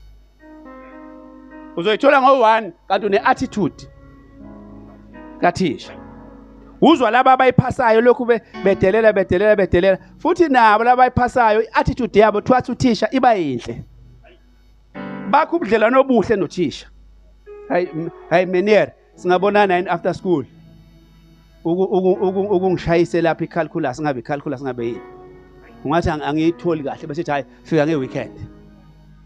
Uzoyithola 1.76 2.20
ngo-one 2.22 2.72
kanti 2.88 3.06
une-attitude. 3.06 3.88
Kathisha. 5.40 5.92
Uzwa 6.80 7.10
laba 7.10 7.32
abayiphasayo 7.32 8.00
lokhu 8.00 8.26
be- 8.26 8.40
bedelela 8.64 9.12
bedelela 9.12 9.56
bedelela. 9.56 9.98
Futhi 10.18 10.48
nabo 10.48 10.84
laba 10.84 10.92
abayiphasayo 11.04 11.62
i-attitude 11.62 12.20
yabo 12.20 12.40
twathi 12.40 12.72
uthisha 12.72 13.08
iba 13.10 13.34
yinhle. 13.34 13.84
Bakho 15.30 15.56
ubudlelwano 15.56 16.00
obuhle 16.00 16.36
nothisha. 16.36 16.86
Hayi 17.68 17.88
hayi 18.30 18.46
menier 18.46 18.92
singabonana 19.14 19.76
yini 19.76 19.88
after 19.88 20.14
school. 20.14 20.44
Uku- 21.64 21.82
uku- 21.82 22.26
uku- 22.28 22.56
ukungishayise 22.56 23.20
lapha 23.22 23.44
i-calculus 23.44 24.00
ngabe 24.00 24.20
i-calculus 24.20 24.62
ngabe 24.62 24.86
yini? 24.86 25.00
Ungathi 25.84 26.10
ang- 26.10 26.22
angiyitholi 26.22 26.82
kahle 26.84 27.06
bese 27.06 27.22
hayi 27.30 27.44
fika 27.64 27.86
nge-weekend 27.86 28.32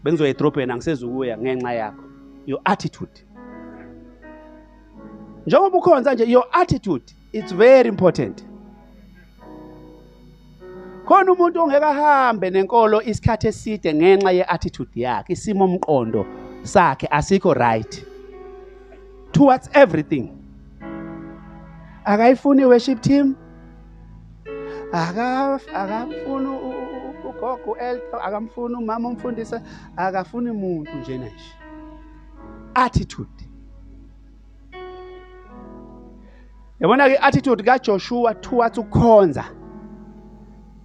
bengizoya 0.03 0.29
edrobheni 0.29 0.71
angisezukuya 0.71 1.37
ngenxa 1.37 1.73
yakho. 1.73 2.03
Your 2.45 2.61
attitude. 2.65 3.11
Njengoba 5.45 5.77
ukhonza 5.77 6.13
nje 6.13 6.25
your 6.31 6.45
attitude 6.51 7.03
it's 7.33 7.51
very 7.55 7.89
important. 7.89 8.43
Khona 11.05 11.31
umuntu 11.31 11.61
ongekahambe 11.61 12.49
nenkolo 12.49 13.01
isikhathi 13.01 13.47
eside 13.47 13.93
ngenxa 13.93 14.31
ye-attitude 14.31 14.91
yakhe 15.01 15.33
isimo 15.33 15.65
omqondo 15.65 16.25
sakhe 16.63 17.07
asikho 17.11 17.53
right. 17.53 18.06
Towards 19.37 19.69
everything. 19.73 20.31
Akayifuni 22.05 22.61
i-worship 22.61 23.01
team. 23.01 23.35
Aka 24.93 25.59
akamfuni 25.73 26.47
u- 26.47 26.59
u- 26.69 26.69
u- 27.07 27.29
ugogo 27.29 27.71
u-elder 27.71 28.19
akamfuni 28.23 28.75
umama 28.75 29.09
umfundisa 29.09 29.61
akafuni 29.97 30.51
muntu 30.51 30.91
njena 30.97 31.25
nje 31.25 31.53
attitude. 32.75 33.49
Yabona-ke 36.79 37.13
i-attitude 37.13 37.63
kajoshua 37.63 38.33
towards 38.35 38.77
ukukhonza 38.77 39.43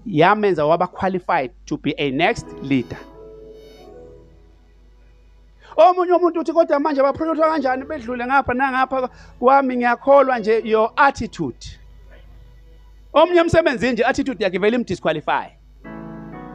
yamenza 0.06 0.66
waba 0.66 0.86
qualified 0.86 1.50
to 1.64 1.76
be 1.76 1.94
a 1.98 2.10
next 2.10 2.46
leader. 2.62 2.98
Omunye 5.90 6.12
umuntu 6.12 6.40
uthi 6.40 6.52
kodwa 6.52 6.80
manje 6.80 7.02
baprothothwa 7.02 7.50
kanjani? 7.50 7.84
Bedlule 7.84 8.26
ngapha 8.26 8.54
nangapha 8.54 9.08
kwami 9.38 9.76
ngiyakholwa 9.76 10.38
nje 10.38 10.62
your 10.64 10.92
attitude. 10.96 11.66
Omunye 13.12 13.40
emsebenzini 13.40 13.92
nje 13.92 14.04
attitude 14.04 14.44
yakhe 14.44 14.58
vele 14.58 14.76
imdisqualify. 14.76 15.48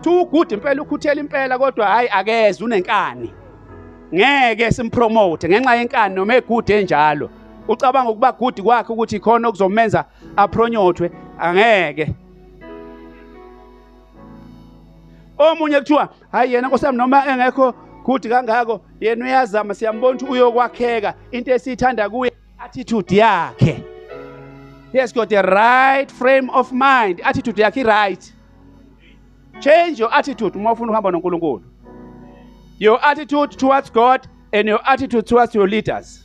Too 0.01 0.25
good 0.25 0.51
impela 0.51 0.81
ukhuthela 0.81 1.21
impela 1.21 1.57
kodwa 1.57 1.87
hayi 1.87 2.09
akeze 2.11 2.63
unenkani. 2.63 3.33
Ngeke 4.13 4.71
simpromote 4.71 5.49
ngenxa 5.49 5.75
yenkani 5.75 6.15
noma 6.15 6.35
egood 6.35 6.69
enjalo. 6.69 7.29
Ucabanga 7.67 8.09
ukuba 8.09 8.31
good 8.31 8.61
kwakhe 8.61 8.93
ukuthi 8.93 9.19
khona 9.19 9.47
okuzomenza 9.47 10.05
apronyothwe 10.35 11.11
angeke. 11.39 12.15
Omunye 15.37 15.79
kuthiwa 15.79 16.09
hayi 16.31 16.53
yena 16.53 16.67
nkosami 16.67 16.97
noma 16.97 17.25
engekho 17.27 17.73
good 18.07 18.29
kangako 18.29 18.81
yena 18.99 19.25
uyazama 19.25 19.75
siyambona 19.75 20.15
ukuthi 20.15 20.31
uyokwakheka. 20.31 21.13
Into 21.31 21.51
esiyithanda 21.51 22.09
kuye 22.09 22.31
attitude 22.57 23.15
yakhe. 23.15 23.83
He 24.91 24.99
has 24.99 25.13
got 25.13 25.33
a 25.33 25.41
right 25.41 26.11
frame 26.11 26.49
of 26.49 26.71
mind. 26.71 27.21
Attitude 27.23 27.61
yakhe 27.61 27.81
i-right. 27.81 28.33
Change 29.59 29.99
your 29.99 30.13
attitude 30.13 30.57
uma 30.57 30.71
ufuna 30.71 30.91
ukuhamba 30.91 31.11
nonkulunkulu. 31.11 31.63
Your 32.79 32.99
attitude 33.01 33.57
towards 33.57 33.91
god 33.91 34.27
and 34.53 34.69
your 34.69 34.79
attitude 34.85 35.27
towards 35.27 35.55
your 35.55 35.67
leaders. 35.67 36.23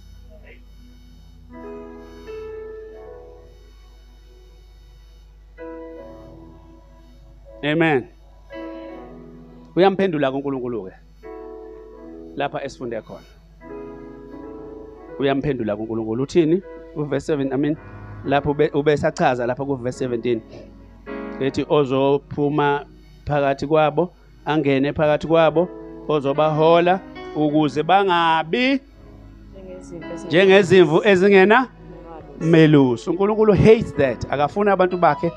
Amen. 7.65 8.09
Uyamphendula 9.77 10.33
kuNkulunkulu-ke 10.33 11.02
lapha 12.37 12.65
esifunde 12.65 13.01
khona. 13.01 13.21
Uyamphendula 15.19 15.77
kuNkulunkulu 15.77 16.23
uthini? 16.23 16.63
Uverse 16.97 17.33
7 17.37 17.55
i 17.55 17.57
mean 17.57 17.77
lapho 18.25 18.51
ube- 18.51 18.71
ubesachaza 18.75 19.47
lapha 19.47 19.65
kuverse 19.65 20.07
17 20.07 20.41
ethi 21.41 21.67
ozophuma 21.69 22.85
phakathi 23.27 23.67
kwabo 23.67 24.13
angene 24.45 24.93
phakathi 24.93 25.27
kwabo 25.27 25.69
ozobahola 26.09 27.01
ukuze 27.37 27.83
bangabi 27.83 28.81
njengezimvu 30.27 31.01
ezingena 31.05 31.69
melusi. 32.41 33.11
uNkulunkulu 33.11 33.53
hates 33.53 33.95
that. 33.97 34.27
Akafuni 34.33 34.71
abantu 34.71 34.97
bakhe 34.99 35.33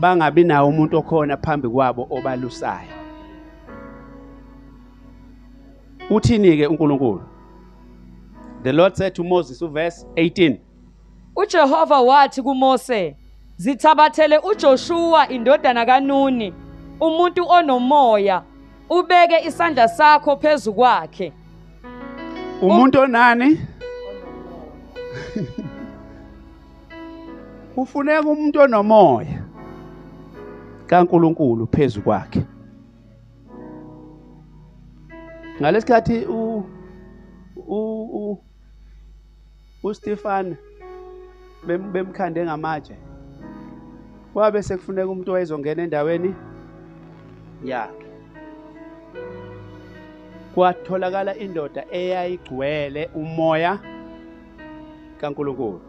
bangabi 0.00 0.44
nawo 0.44 0.68
umuntu 0.68 0.98
okhona 0.98 1.36
phambi 1.36 1.68
kwabo 1.68 2.06
obalusayo. 2.10 2.88
Uthini 6.10 6.56
ke 6.56 6.66
uNkulunkulu? 6.66 7.22
The 8.62 8.72
Lord 8.72 8.96
said 8.96 9.14
to 9.14 9.24
Moses 9.24 9.62
uverse 9.62 10.06
18 10.16 10.56
uJehova 11.36 12.00
wathi 12.00 12.42
kuMose 12.42 13.16
zithabathele 13.56 14.38
uJoshua 14.38 15.28
indodana 15.28 15.86
kaNuni 15.86 16.54
umuntu 17.00 17.48
onomoya 17.48 18.42
ubeke 18.90 19.40
isandla 19.48 19.88
sakho 19.88 20.36
phezu 20.36 20.72
kwakhe. 20.74 21.32
Umuntu 22.62 23.00
onani? 23.00 23.60
Ufuneka 27.76 28.28
umuntu 28.28 28.60
onomoya 28.60 29.42
kaNkuluNkulu 30.86 31.66
phezu 31.66 32.02
kwakhe. 32.02 32.42
Ngalesikhathi 35.60 36.24
u 36.24 36.62
u 37.56 37.80
u 38.20 38.38
uStefan 39.82 40.56
bem- 41.66 41.92
bemkhande 41.92 42.44
ngamatshe. 42.44 42.96
Kwabe 44.32 44.62
sekufuneka 44.62 45.08
umuntu 45.08 45.30
owayezongena 45.30 45.82
endaweni 45.82 46.34
yakhe. 47.64 48.06
Kwatholakala 50.54 51.36
indoda 51.36 51.82
eyayigcwele 51.90 53.02
umoya 53.14 53.78
kaNkuluNkulu. 55.20 55.80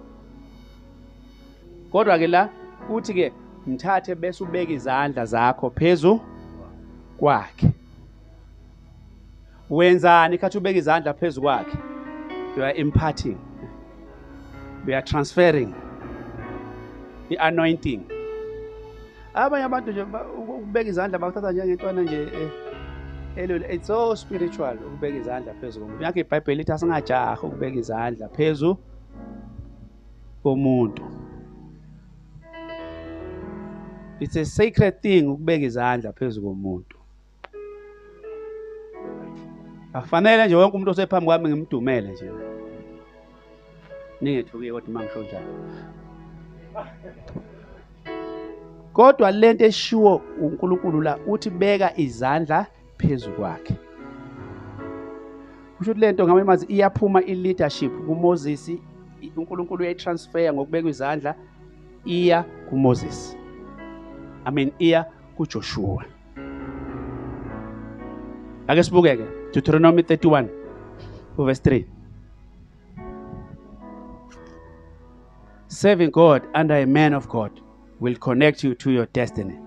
Kodwa 1.92 2.20
ke 2.20 2.28
la 2.28 2.50
uthi 2.90 3.14
ke 3.14 3.34
mthathe 3.68 4.16
bese 4.16 4.44
ubeka 4.44 4.72
izandla 4.74 5.26
zakho 5.26 5.70
phezu 5.70 6.20
kwakhe. 7.20 7.70
Wenzani? 9.70 10.38
Khathi 10.38 10.58
ubeka 10.58 10.80
izandla 10.80 11.14
phezu 11.14 11.42
kwakhe. 11.42 11.78
You 12.56 12.64
are 12.64 12.74
imparting. 12.74 13.40
You 14.88 14.94
are 14.96 15.02
transferring. 15.02 15.74
I-anointing 17.30 18.18
abanye 19.38 19.66
abantu 19.66 19.92
nje 19.92 20.04
ukubeka 20.40 20.90
izandla 20.90 21.20
bakuthatha 21.20 21.52
njengentwana 21.52 22.02
nje 22.02 22.22
eh, 22.22 22.50
elule 23.36 23.66
it's 23.76 23.88
so 23.88 24.16
spiritual 24.16 24.78
ukubeka 24.88 25.18
izandla 25.18 25.54
phezu 25.54 25.80
komuntu. 25.80 26.04
Yakho 26.04 26.20
ibhayibheli 26.20 26.58
lithi 26.58 26.72
asingajahi 26.72 27.46
ukubeka 27.46 27.78
izandla 27.80 28.28
phezu 28.30 28.78
komuntu. 30.44 31.04
It's 34.20 34.36
a 34.36 34.46
sacred 34.46 35.02
thing 35.02 35.24
ukubeka 35.28 35.66
izandla 35.66 36.14
phezu 36.14 36.42
komuntu. 36.42 36.97
Akufanele 39.98 40.46
nje 40.46 40.56
wonke 40.56 40.76
umuntu 40.76 40.92
osephambi 40.92 41.26
kwami 41.26 41.50
ngimdumele 41.50 42.12
nje. 42.12 42.32
Ningethuki 44.22 44.72
kodwa 44.72 44.90
uma 44.90 45.04
ngisho 45.04 45.24
njalo. 45.24 45.52
Kodwa 48.94 49.32
lento 49.32 49.66
eshiwo 49.66 50.22
uNkulunkulu 50.42 51.02
la 51.02 51.18
uthi 51.28 51.50
beka 51.50 51.98
izandla 51.98 52.66
phezu 52.98 53.32
kwakhe. 53.32 53.76
Kusho 55.78 55.92
ukuthi 55.92 56.00
lento 56.00 56.24
ngamanye 56.24 56.42
amazwi 56.42 56.74
iyaphuma 56.74 57.24
i-leadership 57.24 57.92
kuMoses 58.06 58.72
uNkulunkulu 59.38 59.82
uyayitransfer 59.82 60.54
ngokubeka 60.54 60.90
izandla 60.90 61.36
iya 62.06 62.44
kuMoses. 62.70 63.38
I 64.46 64.52
mean 64.52 64.72
iya 64.80 65.06
kuJoshua. 65.36 66.17
Ake 68.68 68.84
sibukeke 68.84 69.24
Deuteronomy 69.54 70.02
31 70.02 70.48
verse 71.38 71.62
3 71.70 71.86
Serving 75.68 76.12
God 76.12 76.42
under 76.56 76.76
a 76.76 76.86
man 76.86 77.14
of 77.14 77.28
God 77.30 77.52
will 78.00 78.16
connect 78.16 78.64
you 78.64 78.74
to 78.76 78.92
your 78.92 79.06
destiny. 79.14 79.60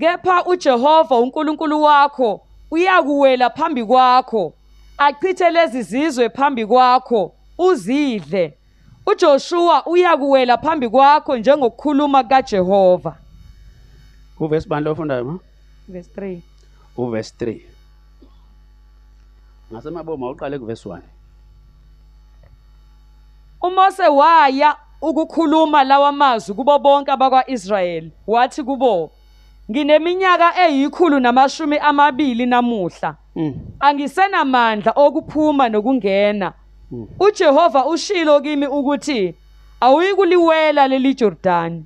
kepha 0.00 0.44
uJehova 0.44 1.18
uNkulunkulu 1.18 1.82
wakho 1.82 2.40
uyakuwela 2.70 3.50
phambi 3.50 3.84
kwakho. 3.84 4.52
Achithe 4.98 5.50
lezi 5.50 5.82
zizwe 5.82 6.28
phambi 6.30 6.66
kwakho 6.66 7.32
uzidle. 7.58 8.58
uJoshua 9.06 9.86
uyakuwela 9.86 10.58
phambi 10.58 10.88
kwakho 10.88 11.36
njengokukhuluma 11.36 12.24
kaJehova. 12.24 13.16
Uvesi 14.40 14.68
bani 14.68 14.84
lo 14.84 14.92
ofundayo 14.92 15.24
ma? 15.24 15.38
Verse 15.88 16.10
3 16.16 16.40
uvesi 16.96 17.34
3 17.40 17.60
ngasemaboma 19.72 20.30
uqale 20.30 20.58
kuvesi 20.58 20.88
1 20.88 21.00
uMose 23.62 24.08
waya 24.08 24.76
ukukhuluma 25.00 25.84
lawa 25.84 26.12
mazwi 26.12 26.54
kubo 26.54 26.78
bonke 26.78 27.10
abakwaIsrayeli. 27.10 28.12
Wathi 28.26 28.62
kubo 28.62 29.10
Ngineminyaka 29.70 30.66
eyikhulu 30.66 31.20
namashumi 31.20 31.78
amabili 31.78 32.46
namuhla. 32.46 33.16
Mm. 33.36 33.54
angisenamandla 33.80 34.92
okuphuma 34.96 35.68
nokungena. 35.68 36.52
Mm. 36.90 37.08
uJehova 37.20 37.86
ushilo 37.86 38.40
kimi 38.40 38.66
ukuthi 38.66 39.34
awuyikuliwela 39.80 40.88
leli 40.88 41.14
Jordan 41.14 41.84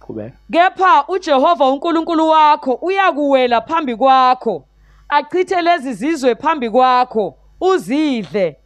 qhubeka. 0.00 0.36
Kepha 0.52 1.04
uJehova 1.08 1.68
uNkulunkulu 1.70 2.28
wakho 2.28 2.72
uyakuwela 2.74 3.60
phambi 3.60 3.96
kwakho. 3.96 4.64
Achithe 5.08 5.62
lezi 5.62 5.92
zizwe 5.92 6.34
phambi 6.34 6.70
kwakho 6.70 7.36
uzidle. 7.60 8.56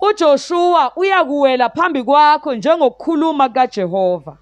uJoshua 0.00 0.96
uyakuwela 0.96 1.68
phambi 1.70 2.02
kwakho 2.04 2.54
njengokukhuluma 2.54 3.48
kaJehova. 3.48 4.36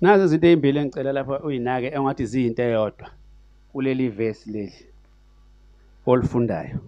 Nazi 0.00 0.24
izinto 0.24 0.46
ezimbili 0.46 0.78
engicela 0.78 1.12
lapha 1.12 1.40
uyinake 1.40 1.86
engathi 1.86 2.26
ziyinto 2.26 2.62
eyodwa 2.62 3.08
kuleli 3.72 4.08
verse 4.08 4.50
leli 4.50 4.86
olifundayo. 6.06 6.78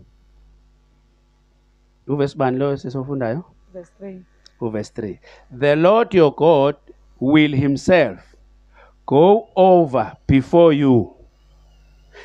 Uvesi 2.06 2.36
bani 2.38 2.58
lo 2.58 2.76
sesifundayo 2.76 3.44
verse 3.72 3.92
3 4.00 4.70
verse 4.70 4.92
3 5.02 5.18
the 5.58 5.76
lord 5.76 6.14
your 6.14 6.34
god 6.34 6.76
will 7.20 7.56
himself 7.56 8.27
go 9.08 9.48
over 9.56 10.06
before 10.26 10.72
you 10.72 10.94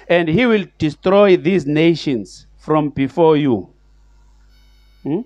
and 0.10 0.28
he 0.28 0.46
will 0.46 0.66
destroy 0.78 1.38
these 1.38 1.66
nations 1.66 2.48
from 2.58 2.90
before 2.90 3.38
you 3.38 3.70
Hmm? 5.04 5.22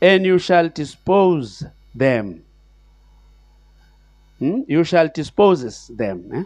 and 0.00 0.24
you 0.26 0.38
shall 0.38 0.68
dispose 0.68 1.64
them 1.94 2.42
Hmm? 4.38 4.60
you 4.68 4.84
shall 4.84 5.08
dispose 5.14 5.88
them 5.96 6.18
eh? 6.34 6.44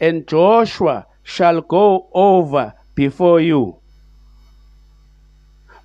and 0.00 0.26
joshua 0.28 1.06
shall 1.22 1.60
go 1.60 2.08
over 2.12 2.72
before 2.94 3.40
you 3.40 3.76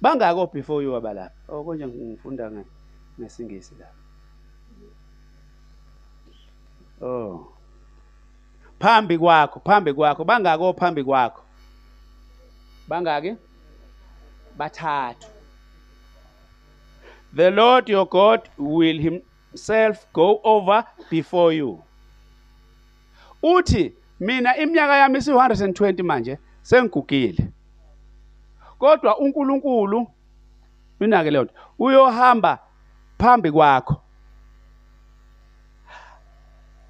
bangako 0.01 0.51
before 0.53 0.81
you 0.83 0.95
abalapha 0.95 1.31
oh 1.49 1.63
konje 1.63 1.87
ngifunda 1.87 2.49
nge- 2.49 2.65
ngesingisi 3.19 3.73
la 3.79 3.87
oh 7.07 7.47
phambi 8.81 9.17
kwakho 9.17 9.59
phambi 9.65 9.93
kwakho 9.93 10.23
bangako 10.23 10.73
phambi 10.73 11.03
kwakho. 11.03 11.41
Bangaki? 12.87 13.35
Bathathu. 14.57 15.27
The 17.33 17.51
lord 17.51 17.89
your 17.89 18.05
god 18.09 18.49
will 18.57 18.99
himself 18.99 20.05
go 20.13 20.41
over 20.43 20.83
before 21.09 21.53
you. 21.53 21.83
Uthi 23.43 23.93
mina 24.19 24.57
iminyaka 24.57 24.95
yami 24.95 25.17
isi-120 25.17 26.03
manje 26.03 26.37
sengigugile. 26.61 27.49
Kodwa 28.79 29.17
uNkulunkulu 29.17 30.07
inake 30.99 31.31
leyo 31.31 31.43
nto 31.43 31.53
uyohamba 31.79 32.59
phambi 33.17 33.51
kwakho. 33.51 34.01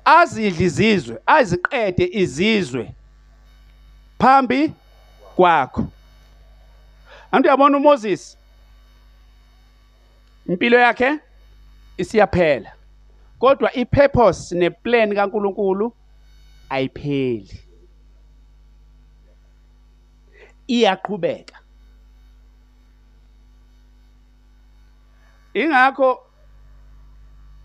Azidla 0.06 0.66
izizwe 0.66 1.22
aziqede 1.26 2.10
izizwe 2.12 2.94
phambi 4.20 4.74
kwakho. 5.36 5.88
Antu 7.32 7.48
uyabona 7.48 7.78
uMoses? 7.78 8.38
Impilo 10.48 10.80
yakhe 10.80 11.20
isiyaphela 11.98 12.72
kodwa 13.40 13.74
ipurpose 13.74 14.56
neplan 14.56 15.16
kaNkulunkulu 15.16 15.94
ayipheli. 16.70 17.60
Iyaqhubeka. 20.68 21.60
Ingakho 25.54 26.20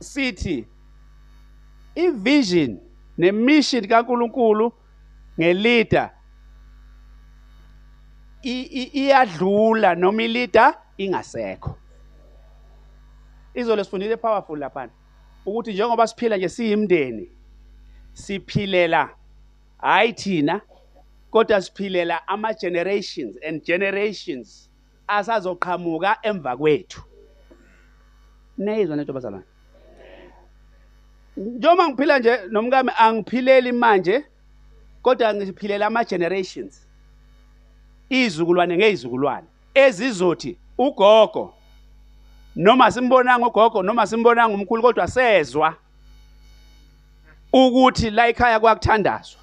sithi 0.01 0.67
ivision 1.97 2.79
nemission 3.19 3.89
kaNkuluNkulu 3.89 4.73
ngelida 5.41 6.11
iyadlula 8.43 9.95
noma 9.95 10.23
ilida 10.23 10.75
ingasekho. 10.99 11.79
Izolo 13.55 13.85
sifundile 13.85 14.17
powerful 14.17 14.59
lapha 14.59 14.89
ukuthi 15.47 15.73
njengoba 15.73 16.07
siphila 16.07 16.37
nje 16.37 16.49
siyimndeni 16.49 17.31
siphilela 18.13 19.11
hayi 19.79 20.13
thina 20.13 20.61
kodwa 21.31 21.63
siphilela 21.63 22.29
ama 22.29 22.55
generations 22.55 23.37
and 23.49 23.65
generations 23.65 24.71
asazoqhamuka 25.07 26.19
emva 26.23 26.57
kwethu. 26.57 27.03
Neyizwa 28.59 28.97
nento 28.97 29.13
bazalwane? 29.13 29.56
Njengoba 31.37 31.89
ngiphila 31.89 32.19
nje 32.19 32.41
nomkami 32.51 32.91
angiphileli 32.99 33.73
manje 33.73 34.25
kodwa 35.03 35.35
ngiphilela 35.35 35.87
ama 35.87 36.05
generations 36.05 36.87
izizukulwane 38.11 38.77
ngezizukulwane. 38.77 39.47
Ezizothi 39.75 40.57
ugogo 40.79 41.55
noma 42.57 42.91
simbonanga 42.91 43.47
ugogo 43.47 43.83
noma 43.83 44.07
simbonanga 44.07 44.55
umkhulu 44.55 44.83
kodwa 44.83 45.09
sezwa 45.09 45.75
ukuthi 47.53 48.11
la 48.11 48.29
ekhaya 48.29 48.61
kwakuthandazwa. 48.61 49.41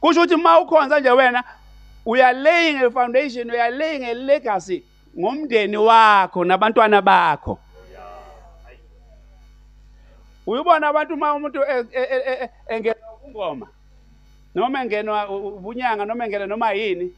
Kusho 0.00 0.20
ukuthi 0.20 0.34
uma 0.34 0.60
ukhonza 0.60 1.00
nje 1.00 1.10
wena 1.10 1.44
uyalaying 2.06 2.76
a 2.84 2.90
foundation 2.90 3.50
uyalaying 3.50 4.04
a 4.04 4.14
legacy 4.14 4.82
ngomndeni 5.18 5.76
wakho 5.76 6.44
nabantwana 6.44 7.02
bakho. 7.02 7.58
Uyubona 10.50 10.88
abantu 10.88 11.14
uma 11.14 11.34
umuntu 11.34 11.58
e- 11.62 11.86
e- 11.92 12.08
e- 12.16 12.44
e- 12.44 12.50
engenwa 12.68 13.08
ungoma 13.26 13.66
noma 14.54 14.82
engenwa 14.82 15.28
ubunyanga 15.28 16.04
noma 16.04 16.24
engena 16.24 16.46
noma 16.46 16.72
yini? 16.72 17.12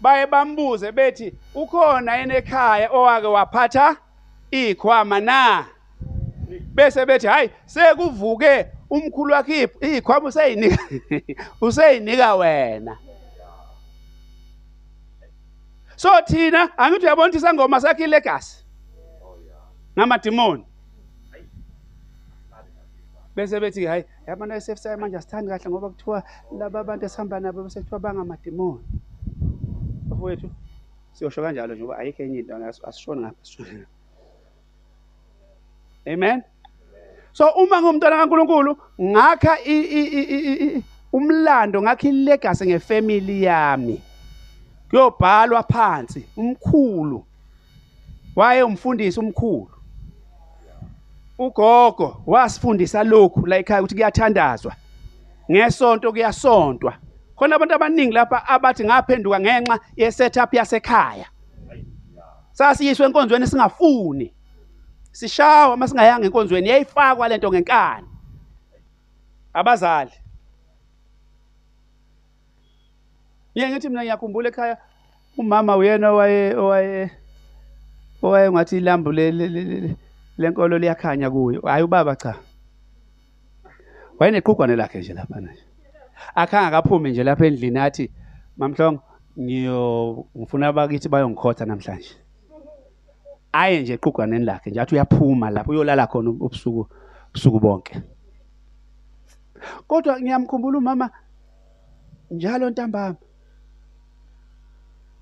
Baye 0.00 0.26
bambuze 0.26 0.92
bethi 0.92 1.32
ukhona 1.54 2.16
yena 2.16 2.34
ekhaya 2.34 2.90
owake 2.92 3.26
waphatha 3.26 3.96
ikhwama 4.50 5.20
na? 5.20 5.66
Bese 6.74 7.06
bethi 7.06 7.26
hayi 7.26 7.50
sekuvuke 7.66 8.66
umkhulu 8.90 9.32
wakhe 9.32 9.68
ikhwama 9.80 10.28
useyinika 10.28 10.78
useyinika 11.60 12.34
wena. 12.34 12.98
So 15.96 16.08
thina 16.26 16.78
angithi 16.78 17.06
uyabona 17.06 17.28
ukuthi 17.28 17.38
isangoma 17.38 17.80
sakhe 17.80 18.04
ilegacy? 18.04 18.64
Ngamadimoni? 19.98 20.64
Bese 23.36 23.60
bethi 23.60 23.84
hayi 23.86 24.04
yabona 24.26 24.56
esefisa 24.56 24.96
manje 24.96 25.16
asithandi 25.16 25.50
kahle 25.50 25.70
ngoba 25.70 25.88
kuthiwa 25.90 26.22
laba 26.58 26.80
abantu 26.80 27.06
esihamba 27.06 27.40
nabo 27.40 27.62
bese 27.62 27.80
kuthiwa 27.80 28.00
bangamadimoni 28.00 28.84
bafowethu 30.08 30.50
siyosho 31.12 31.42
kanjalo 31.42 31.74
nje 31.74 31.82
ngoba 31.82 31.98
ayikho 31.98 32.22
enye 32.22 32.38
into 32.38 32.54
as- 32.54 32.84
asishoni 32.88 33.20
ngapha 33.20 33.86
amen? 36.06 36.42
So 37.32 37.48
uma 37.58 37.80
ngumntwana 37.82 38.16
kaNkuluNkulu 38.16 38.76
ngakha 39.02 39.58
umlando 41.12 41.82
ngakha 41.82 42.08
ilegacy 42.08 42.66
ngefamily 42.66 43.42
yami. 43.42 44.00
Kuyobhalwa 44.90 45.62
phansi 45.62 46.28
umkhulu. 46.36 47.24
Waye 48.36 48.62
umfundisi 48.62 49.20
umkhulu. 49.20 49.73
Ugogo 51.38 52.22
wasifundisa 52.26 53.04
lokhu 53.04 53.46
la 53.46 53.56
ekhaya 53.56 53.80
ukuthi 53.80 53.94
kuyathandazwa. 53.94 54.72
Ngesonto 55.50 56.12
kuyasontwa. 56.12 56.94
Khona 57.36 57.56
abantu 57.56 57.74
abaningi 57.74 58.12
lapha 58.14 58.46
abathi 58.48 58.84
ngaphenduka 58.84 59.40
ngenxa 59.40 59.78
ye-setup 59.96 60.54
yasekhaya. 60.54 61.26
Sasiyiswe 62.52 63.06
enkonzweni 63.06 63.46
singafuni. 63.46 64.34
Sishawa 65.12 65.74
uma 65.74 65.88
singayanga 65.88 66.26
enkonzweni 66.26 66.68
yayifakwa 66.68 67.28
lento 67.28 67.50
ngenkani. 67.50 68.08
Abazali. 69.52 70.12
Yeke 73.54 73.70
ngithi 73.72 73.88
mina 73.88 74.02
ngiyakhumbula 74.02 74.48
ekhaya 74.48 74.78
umama 75.38 75.76
uyena 75.76 76.10
owaye 76.10 76.56
owaye 76.56 77.10
owaye 78.22 78.50
ngathi 78.50 78.76
ilambu 78.76 79.12
le- 79.12 79.96
lenkolo 80.38 80.78
liyakhanya 80.78 81.30
kuyo. 81.30 81.60
Hayi 81.60 81.84
ubaba 81.84 82.16
cha. 82.16 82.34
Wayeneqhugwane 84.18 84.76
lakhe 84.76 84.98
nje 84.98 85.12
lapha 85.14 85.40
nje 85.40 85.64
akhange 86.34 86.66
akaphume 86.66 87.10
nje 87.10 87.24
lapha 87.24 87.46
endlini 87.46 87.78
athi 87.78 88.10
mamhlongo 88.56 89.02
ngiyo 89.40 90.26
ngifuna 90.36 90.68
abakithi 90.68 91.08
bayongikhotha 91.08 91.64
namhlanje. 91.66 92.14
Aye 93.52 93.82
nje 93.82 93.92
eqhugwaneni 93.94 94.44
lakhe 94.44 94.70
nje 94.70 94.80
athi 94.80 94.94
uyaphuma 94.94 95.50
lapho 95.50 95.70
uyolala 95.70 96.06
khona 96.06 96.30
ubusuku 96.30 96.88
ubusuku 97.30 97.60
bonke. 97.60 98.02
Kodwa 99.88 100.20
ngiyamkhumbula 100.20 100.78
umama 100.78 101.10
njalo 102.30 102.70
ntambama. 102.70 103.16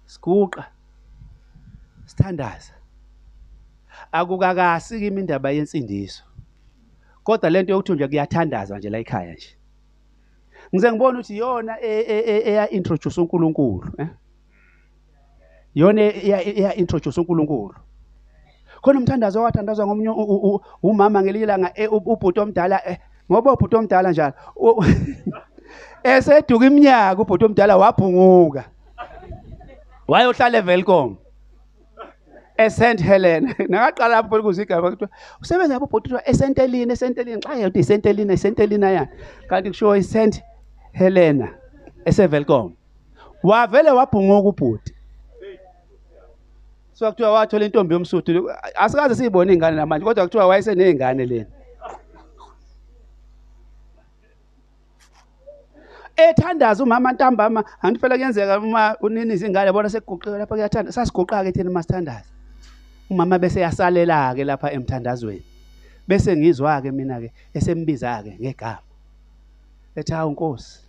Siguqa 0.06 0.64
sithandaza. 2.04 2.72
Akukakasi 4.12 4.98
kimi 5.00 5.20
indaba 5.20 5.50
yensindiso 5.50 6.24
kodwa 7.24 7.50
lento 7.50 7.72
yokuthi 7.72 7.92
nje 7.92 8.08
kuyathandaza 8.08 8.78
nje 8.78 8.90
la 8.90 8.98
ekhaya 8.98 9.32
nje. 9.34 9.56
Ngize 10.74 10.90
ngibone 10.92 11.18
ukuthi 11.18 11.36
yona 11.38 11.80
e- 11.80 12.00
e- 12.08 12.24
e- 12.26 12.42
eya 12.50 12.70
introduce 12.70 13.20
uNkulunkulu 13.20 13.92
eh? 13.98 14.08
Yona 15.74 16.02
eya 16.02 16.44
eya 16.58 16.74
introduce 16.74 17.20
uNkulunkulu. 17.20 17.74
Khona 18.82 18.98
umthandazo 18.98 19.40
owathandazwa 19.40 19.86
ngomunye 19.86 20.08
u- 20.08 20.14
u- 20.34 20.54
u- 20.54 20.60
umama 20.82 21.22
ngelinye 21.22 21.44
ilanga 21.44 21.70
eh, 21.74 21.92
u- 21.92 21.96
ubhuti 22.12 22.40
omdala 22.40 22.88
eh, 22.88 22.98
ngoba 23.30 23.52
ubhuti 23.52 23.76
omdala 23.76 24.10
njalo 24.10 24.34
u- 24.56 24.84
eseduka 26.04 26.66
iminyaka 26.66 27.22
ubhuti 27.22 27.44
omdala 27.44 27.76
wabhunguka. 27.76 28.64
Wayohlala 30.08 30.58
eVelcom 30.58 31.16
eSt 32.64 33.00
Helena 33.00 33.54
nakaqala 33.70 34.14
lapho 34.14 34.42
kuzigaba 34.42 34.90
kuthiwa 34.90 35.10
usebenza 35.42 35.74
lapho 35.74 35.84
ubhuti 35.84 36.02
kuthiwa 36.02 36.28
esentelini 36.28 36.92
esentelini 36.92 37.40
xa 37.42 37.54
yathi 37.54 37.78
isentelini 37.78 38.32
esentelini 38.32 38.84
yana 38.84 39.08
kanti 39.48 39.68
kushiwo 39.70 39.96
iSt 39.96 40.42
Helena 40.92 41.48
eseVelcom 42.04 42.72
wavele 43.42 43.90
wabhunguka 43.90 44.48
ubhuti. 44.48 44.94
So 46.92 47.12
kuthiwa 47.12 47.32
wathola 47.32 47.64
intombi 47.64 47.94
yomsuthu. 47.94 48.50
Asikaze 48.74 49.14
siyibone 49.14 49.52
ingane 49.52 49.76
namanje 49.76 50.04
kodwa 50.04 50.24
kuthiwa 50.24 50.46
wayeseneyingane 50.46 51.26
lena. 51.26 51.46
Ethandaza 56.16 56.84
umama 56.84 57.12
ntambama 57.12 57.64
angithi 57.82 58.00
phela 58.00 58.16
kuyenzeka 58.16 58.58
uma 58.58 58.96
unini 59.00 59.34
izingane 59.34 59.66
yabona 59.66 59.90
sekuguqiwe 59.90 60.38
lapha 60.38 60.54
kuyathanda 60.54 60.92
sasiguqa-ke 60.92 61.52
thina 61.52 61.70
uma 61.70 61.82
sithandaza 61.82 62.28
umama 63.12 63.38
bese 63.38 63.60
yasalela-ke 63.60 64.44
lapha 64.44 64.72
emthandazweni. 64.72 65.44
Bese 66.08 66.36
ngizwa-ke 66.36 66.90
mina-ke 66.90 67.32
esembiza-ke 67.54 68.36
ngegama. 68.40 68.82
Ethi 69.96 70.12
hawu 70.12 70.30
nkosi 70.32 70.80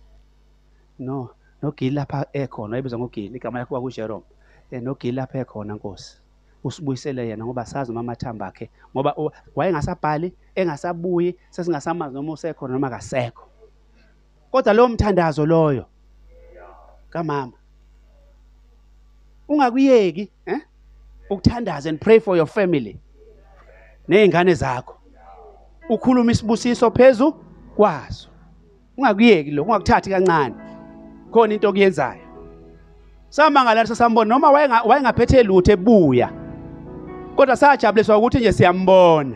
no 0.98 1.30
nogili 1.62 1.94
lapha 1.94 2.26
ekhona 2.32 2.72
wayebizwa 2.72 2.98
ngogili 2.98 3.36
igama 3.36 3.58
lakhe 3.58 3.68
kwakujerome. 3.68 4.24
Um 4.72 4.84
nogili 4.84 5.16
lapha 5.16 5.38
ekhona 5.38 5.74
nkosi 5.74 6.16
usibuyisele 6.64 7.28
yena 7.28 7.44
ngoba 7.44 7.66
sazi 7.66 7.92
umama 7.92 8.12
athamba 8.12 8.46
akhe 8.46 8.70
ngoba 8.94 9.14
wayengasabhali 9.54 10.32
engasabuyi 10.54 11.36
sesingasamazi 11.50 12.14
noma 12.14 12.32
usekhona 12.32 12.72
noma 12.74 12.86
akasekho. 12.86 13.48
Kodwa 14.50 14.72
lowo 14.72 14.88
mthandazo 14.88 15.46
loyo 15.46 15.86
kamama 17.10 17.52
ungakuyeki 19.48 20.30
eh? 20.46 20.60
Ukuthandaza 21.30 21.88
and 21.88 22.00
pray 22.00 22.18
for 22.20 22.36
your 22.36 22.46
family. 22.46 22.98
Nezingane 24.08 24.54
zakho. 24.54 24.94
Ukhuluma 25.88 26.32
isibusiso 26.32 26.90
phezulu 26.90 27.32
kwazo 27.76 28.28
ungakuyeki 28.96 29.50
lokho 29.50 29.70
ungakuthathi 29.70 30.10
kancane. 30.10 30.54
Khona 31.32 31.54
into 31.54 31.68
okuyenzayo. 31.68 32.20
Samangala 33.28 33.86
sasambona 33.86 34.28
noma 34.28 34.50
wayenga- 34.50 34.82
wayengaphethe 34.86 35.42
lutho 35.42 35.72
ebuya. 35.72 36.30
Kodwa 37.36 37.56
sajabuliswa 37.56 38.18
ukuthi 38.18 38.38
nje 38.38 38.52
siyambona. 38.52 39.34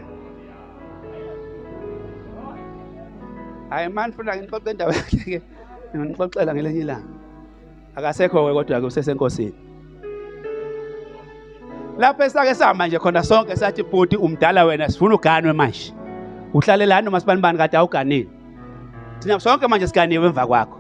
Hayi 3.71 3.89
mani 3.89 4.13
funa 4.13 4.37
ngixoxe 4.37 4.71
indaba 4.71 4.93
yakhe 4.95 5.43
ngixoxela 5.97 6.55
ngelenye 6.55 6.81
ilanga. 6.81 7.09
Akasekho-ke 7.97 8.53
kodwa-ke 8.55 8.87
usesenkosini. 8.87 9.55
Lapho 11.99 12.23
esake 12.25 12.55
sama 12.55 12.87
nje 12.87 12.99
khona 12.99 13.23
sonke 13.23 13.57
sathi 13.57 13.83
bhuti 13.83 14.17
umdala 14.17 14.65
wena 14.65 14.89
sifuna 14.89 15.15
uganwe 15.15 15.53
manje. 15.53 15.93
Uhlalelani 16.55 17.05
noma 17.05 17.21
sibanibani 17.21 17.59
kade 17.59 17.77
awuganile 17.77 18.29
thina 19.21 19.41
sonke 19.41 19.69
manje 19.69 19.87
siganiwe 19.87 20.27
emva 20.27 20.47
kwakho. 20.47 20.79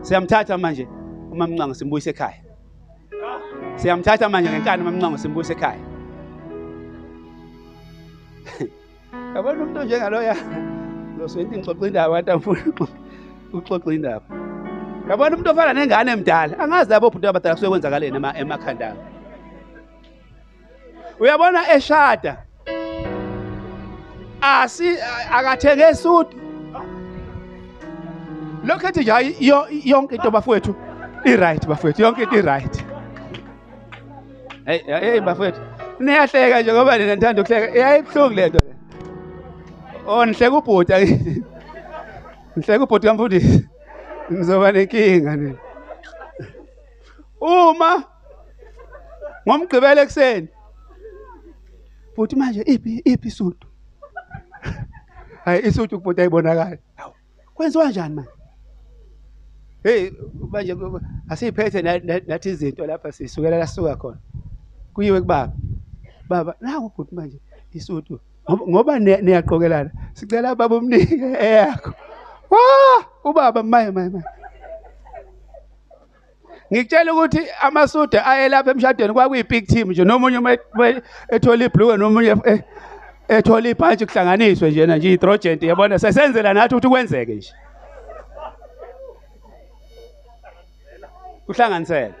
Siyamthatha 0.00 0.58
manje 0.58 0.88
umamncango 1.32 1.74
simbuyise 1.74 2.10
ekhaya. 2.10 2.40
Siyamthatha 3.76 4.28
manje 4.28 4.50
ngenkani 4.50 4.82
umamncango 4.82 5.18
simbuyise 5.18 5.52
ekhaya. 5.52 5.80
Yabona 9.34 9.62
umuntu 9.62 9.82
njengaloya 9.84 10.36
ngizoswenta 11.14 11.56
ngixoxa 11.56 11.86
indaba 11.86 12.14
kanti 12.14 12.30
angifuni 12.30 12.60
uxoxa 13.52 13.92
indaba. 13.94 14.26
Yabona 15.08 15.36
umuntu 15.36 15.50
ofana 15.50 15.72
nengane 15.72 16.10
emdala 16.12 16.58
angazi 16.58 16.90
labo 16.90 17.10
bhuti 17.10 17.26
abadala 17.26 17.54
kusuke 17.54 17.70
kwenzakaleni 17.70 18.16
ema- 18.16 18.36
emakhanda 18.38 18.90
abo 18.90 19.00
uyabona 21.20 21.72
eshada? 21.74 22.36
Asi 24.40 24.96
akathenge 25.32 25.82
esudu 25.82 26.36
lokhu 28.64 28.86
ethi 28.86 29.10
hayi 29.10 29.36
yo- 29.40 29.66
yonke 29.84 30.14
into 30.14 30.30
bafowethu 30.30 30.74
i-right 31.24 31.66
bafowethu 31.66 32.02
yonke 32.02 32.22
into 32.22 32.36
i-right. 32.36 32.84
Hey 34.66 34.78
hey 34.86 35.20
bafowethu 35.20 35.60
niyahleka 36.00 36.62
nje 36.62 36.72
ngoba 36.72 36.98
nina 36.98 37.14
nithanda 37.14 37.42
ukuhleka. 37.42 37.78
Yayibuhlungu 37.78 38.34
lento 38.34 38.58
le. 38.58 38.74
Oh 40.06 40.24
nihleka 40.26 40.56
ubhuti 40.56 40.92
nihleka 42.56 42.84
ubhuti 42.84 43.06
kamfundisi 43.06 43.68
ngizoba 44.32 44.72
nenkinga 44.72 45.36
nina. 45.36 45.58
Uma 47.40 48.04
ngomgqibelo 49.48 50.00
ekuseni 50.02 50.48
futhi 52.16 52.36
manje 52.36 52.62
iphi 52.62 53.02
iphi 53.04 53.28
isudu 53.28 53.66
hayi 55.44 55.66
isudu 55.68 56.00
futhi 56.00 56.20
ayibonakala 56.20 56.78
hawu 56.96 57.12
kwenziwa 57.54 57.84
kanjani 57.84 58.14
manje? 58.14 58.30
Hey 59.82 60.10
manje 60.50 60.74
na- 61.98 62.20
nathi 62.26 62.50
izinto 62.50 62.86
lapha 62.86 63.12
sisukela 63.12 63.58
la 63.58 63.66
sisuka 63.66 63.96
khona. 63.96 64.18
Kuyiwe 64.94 65.20
kubaba. 65.20 65.52
Baba 66.28 66.54
naku 66.60 66.90
futhi 66.96 67.14
manje 67.14 67.40
isudu 67.72 68.20
Ngoba- 68.50 68.66
ngoba 68.68 68.98
niya- 68.98 69.22
niyaqokelana. 69.22 69.90
Sicela 70.12 70.54
baba 70.54 70.76
umnike 70.76 71.16
eyakho. 71.40 71.92
Wa 72.50 72.60
ubaba 73.30 73.62
maye 73.62 73.90
maye 73.90 74.08
maye 74.08 74.24
ngikutshela 76.72 77.12
ukuthi 77.12 77.40
amasuda 77.62 78.26
aye 78.26 78.48
lapha 78.48 78.70
emshadweni 78.70 79.12
kwakuyi-big 79.14 79.66
team 79.66 79.90
nje. 79.90 80.04
Nomunye 80.04 80.38
uma 80.38 80.52
et- 80.52 80.66
uma 80.74 80.88
ethola 81.32 81.64
ibhluke 81.64 81.96
nomunye 81.96 82.34
eh, 82.44 82.60
ethola 83.28 83.68
ibhantshi 83.68 84.06
kuhlanganiswe 84.06 84.70
njena 84.70 84.96
nje 84.96 85.12
i-trojent 85.12 85.62
yabona? 85.62 85.98
Sesenzela 85.98 86.54
nathi 86.54 86.74
ukuthi 86.74 86.88
kwenzeke 86.88 87.34
nje. 87.34 87.52
Kuhlanganisela 91.46 92.14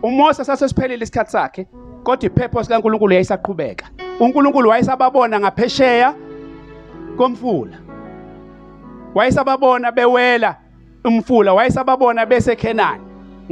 uMose 0.03 0.45
sasesiphelile 0.45 1.03
isikhathi 1.03 1.31
sakhe 1.31 1.67
kodwa 2.03 2.27
ipurpose 2.27 2.69
kaNkulunkulu 2.69 3.13
yayisaqhubeka. 3.13 3.87
uNkulunkulu 4.21 4.69
wayesababona 4.69 5.41
ngaphesheya 5.41 6.15
komfula. 7.17 7.88
Wayesababona 9.15 9.93
bewela 9.93 10.57
umfula 11.05 11.55
wayesababona 11.55 12.27
beseKhenani 12.27 13.03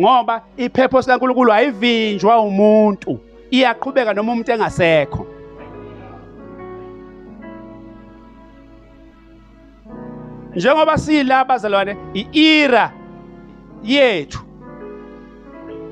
ngoba 0.01 0.43
ipurpose 0.57 1.07
kaNkulunkulu 1.11 1.53
ayivinjwa 1.53 2.41
umuntu 2.41 3.21
iyaqhubeka 3.51 4.15
noma 4.15 4.33
umuntu 4.33 4.53
engasekho. 4.53 5.27
Njengoba 10.55 10.99
sila 10.99 11.45
bazalwane 11.45 11.97
iira 12.15 12.93
yethu 13.85 14.41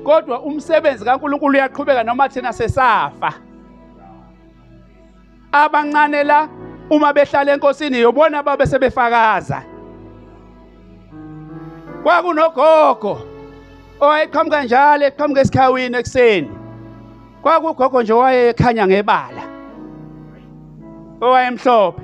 kodwa 0.03 0.41
umsebenzi 0.41 1.05
kaNkulunkulu 1.05 1.57
uyaqhubeka 1.57 2.03
noma 2.03 2.29
thina 2.29 2.53
sesafa. 2.53 3.33
Abancane 5.51 6.23
la 6.23 6.49
uma 6.89 7.13
behlala 7.13 7.53
enkosini 7.53 7.99
yobona 7.99 8.43
babe 8.43 8.65
sebefakaza 8.65 9.63
kwakunogogo 12.03 13.17
owayeqhamuka 13.99 14.63
njalo 14.63 15.05
eqhamuka 15.05 15.41
esikhawini 15.41 15.97
ekuseni. 15.97 16.49
Kwakugogo 17.41 18.01
nje 18.01 18.13
owayekhanya 18.13 18.87
ngebala 18.87 19.43
owayemhlophe. 21.21 22.01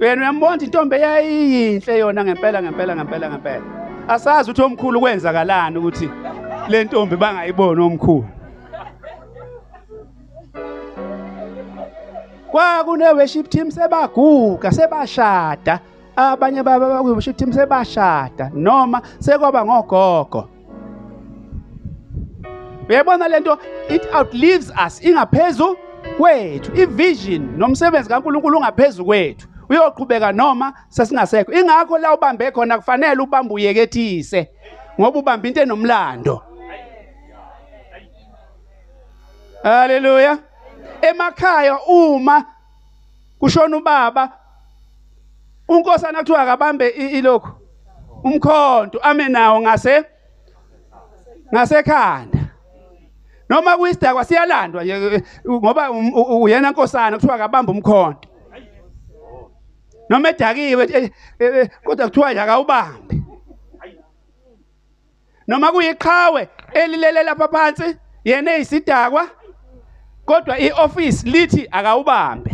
Wena 0.00 0.22
uyambona 0.22 0.62
intombi 0.62 0.96
eyayiyinhle 0.96 1.98
yona 1.98 2.24
ngempela 2.24 2.62
ngempela 2.62 2.96
ngempela 2.96 3.30
ngempela. 3.30 3.64
Asazi 4.08 4.50
ukuthi 4.50 4.62
omkhulu 4.62 5.00
kwenzakalani 5.00 5.78
ukuthi 5.78 6.10
le 6.68 6.84
ntombi 6.84 7.16
bangayiboni 7.16 7.80
omkhulu. 7.82 8.39
Kwakune-worship 12.50 13.48
team 13.48 13.70
sebaguga 13.70 14.72
sebashada. 14.72 15.80
Abanye 16.16 16.62
bakwi-worship 16.62 17.36
team 17.36 17.52
sebashada 17.52 18.50
noma 18.54 19.02
sekwaba 19.18 19.64
ngogogo. 19.64 20.48
Uyayibona 22.88 23.28
lento 23.28 23.58
it 23.88 24.06
outlives 24.14 24.72
us 24.86 25.04
ingaphezu 25.04 25.76
kwethu. 26.18 26.72
Ivision 26.74 27.58
nomsebenzi 27.58 28.08
kaNkuluNkulu 28.08 28.58
ungaphezu 28.58 29.04
kwethu. 29.04 29.48
Uyoqhubeka 29.68 30.32
noma 30.32 30.72
sesingasekho. 30.88 31.52
Ingakho 31.52 31.98
la 31.98 32.14
ubambe 32.14 32.50
khona 32.50 32.78
kufanele 32.78 33.22
ubambe 33.22 33.54
uyekethise 33.54 34.48
ngoba 35.00 35.18
ubamba 35.18 35.48
into 35.48 35.60
enomlando. 35.62 36.42
Haleluya 39.62 40.38
emakhaya 41.02 41.78
uma 41.86 42.44
kushona 43.38 43.76
ubaba 43.76 44.32
unkosana 45.68 46.18
kuthiwa 46.18 46.42
akabambe 46.42 46.88
ilokhu 46.88 47.50
umkhonto 48.24 48.98
ame 49.02 49.28
nawo 49.28 49.60
ngase 49.60 50.04
ngasekhanda. 51.54 52.38
Noma 53.48 53.76
kuyisidakwa 53.76 54.24
siyalandwa 54.24 54.84
nje 54.84 55.22
ngoba 55.48 55.90
um- 55.90 56.42
uyena 56.42 56.70
nkosana 56.70 57.16
kuthiwa 57.16 57.34
akabamba 57.34 57.72
umkhonto 57.72 58.28
noma 60.10 60.28
edakiwe 60.28 60.84
eh, 60.92 61.10
eh, 61.38 61.70
kodwa 61.84 62.06
kuthiwa 62.08 62.30
nje 62.32 62.40
akawubambe 62.40 63.22
noma 65.48 65.72
kuyiqhawe 65.72 66.48
elilele 66.74 67.22
lapha 67.22 67.48
phansi 67.48 67.96
yena 68.24 68.54
eyisidakwa 68.54 69.28
kodwa 70.30 70.58
ioffice 70.58 71.30
lithi 71.30 71.68
akawubambe. 71.70 72.50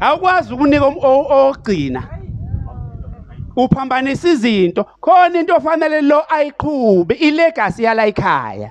Awukwazi 0.00 0.54
ukunika 0.54 0.86
um- 0.86 1.04
ogcina 1.30 2.08
uphambanisa 3.56 4.28
izinto. 4.28 4.84
Khona 5.00 5.40
into 5.40 5.56
ofanele 5.56 6.00
lo 6.02 6.22
ayiqhube 6.28 7.14
ilegacy 7.14 7.82
yala 7.82 8.06
ekhaya. 8.06 8.70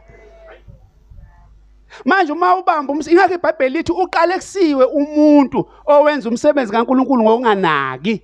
Manje 2.05 2.31
uma 2.33 2.55
ubamba 2.55 2.93
ingakho 2.93 3.33
iBhayibheli 3.33 3.77
lithi 3.77 3.91
uqale 3.91 4.33
kusiwe 4.35 4.85
umuntu 4.85 5.69
owenza 5.85 6.29
umsebenzi 6.29 6.71
kaNkuluNkulu 6.71 7.23
ngokunganaki. 7.23 8.21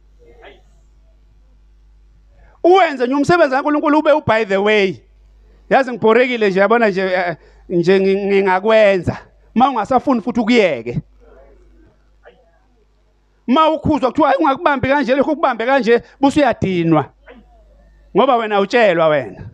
Uwenze 2.64 3.06
nje 3.06 3.16
umsebenzi 3.16 3.56
kaNkuluNkulu 3.56 4.00
ube 4.00 4.12
u 4.12 4.22
by 4.28 4.46
the 4.46 4.58
way. 4.58 5.00
Yazi 5.70 5.92
ngibhorekile 5.92 6.50
nje 6.50 6.60
yabona 6.60 6.90
nje 6.90 7.02
eh, 7.02 7.36
nje 7.70 8.00
ngi- 8.00 8.28
ngingakwenza. 8.28 9.18
Uma 9.60 9.70
ungasafuni 9.70 10.22
futhi 10.22 10.40
ukuyeke? 10.40 11.02
Uma 13.48 13.70
ukhuzwa 13.70 14.12
kuthiwa 14.12 14.38
ungakubambi 14.38 14.88
kanje 14.88 15.16
lokho 15.16 15.36
kubambe 15.36 15.66
kanje 15.66 16.04
busuyadinwa. 16.22 17.06
Ngoba 18.16 18.36
wena 18.36 18.60
utshelwa 18.60 19.08
wena. 19.08 19.50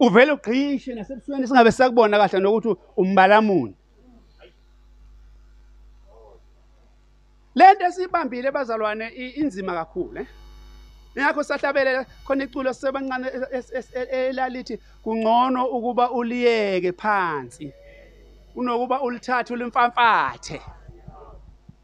Uvele 0.00 0.32
ugqishe 0.32 0.94
nasebusweni 0.94 1.46
singabe 1.46 1.72
sakubona 1.72 2.18
kahle 2.18 2.40
nokuthi 2.40 2.80
umbalamuni 2.96 3.74
lento 7.54 7.84
esibambile 7.84 8.50
bazalwane 8.50 9.08
inzima 9.08 9.74
kakhulu 9.74 10.20
eh? 10.20 10.26
Ngakho 11.16 11.42
sahlabelela 11.42 12.06
khona 12.24 12.44
iculo 12.44 12.72
sebancane 12.72 13.28
elalithi 14.10 14.78
kungcono 15.04 15.66
ukuba 15.66 16.10
uliyeke 16.10 16.92
phansi 16.92 17.72
kunokuba 18.54 19.00
ulithathe 19.00 19.54
ulimfamfathe 19.54 20.62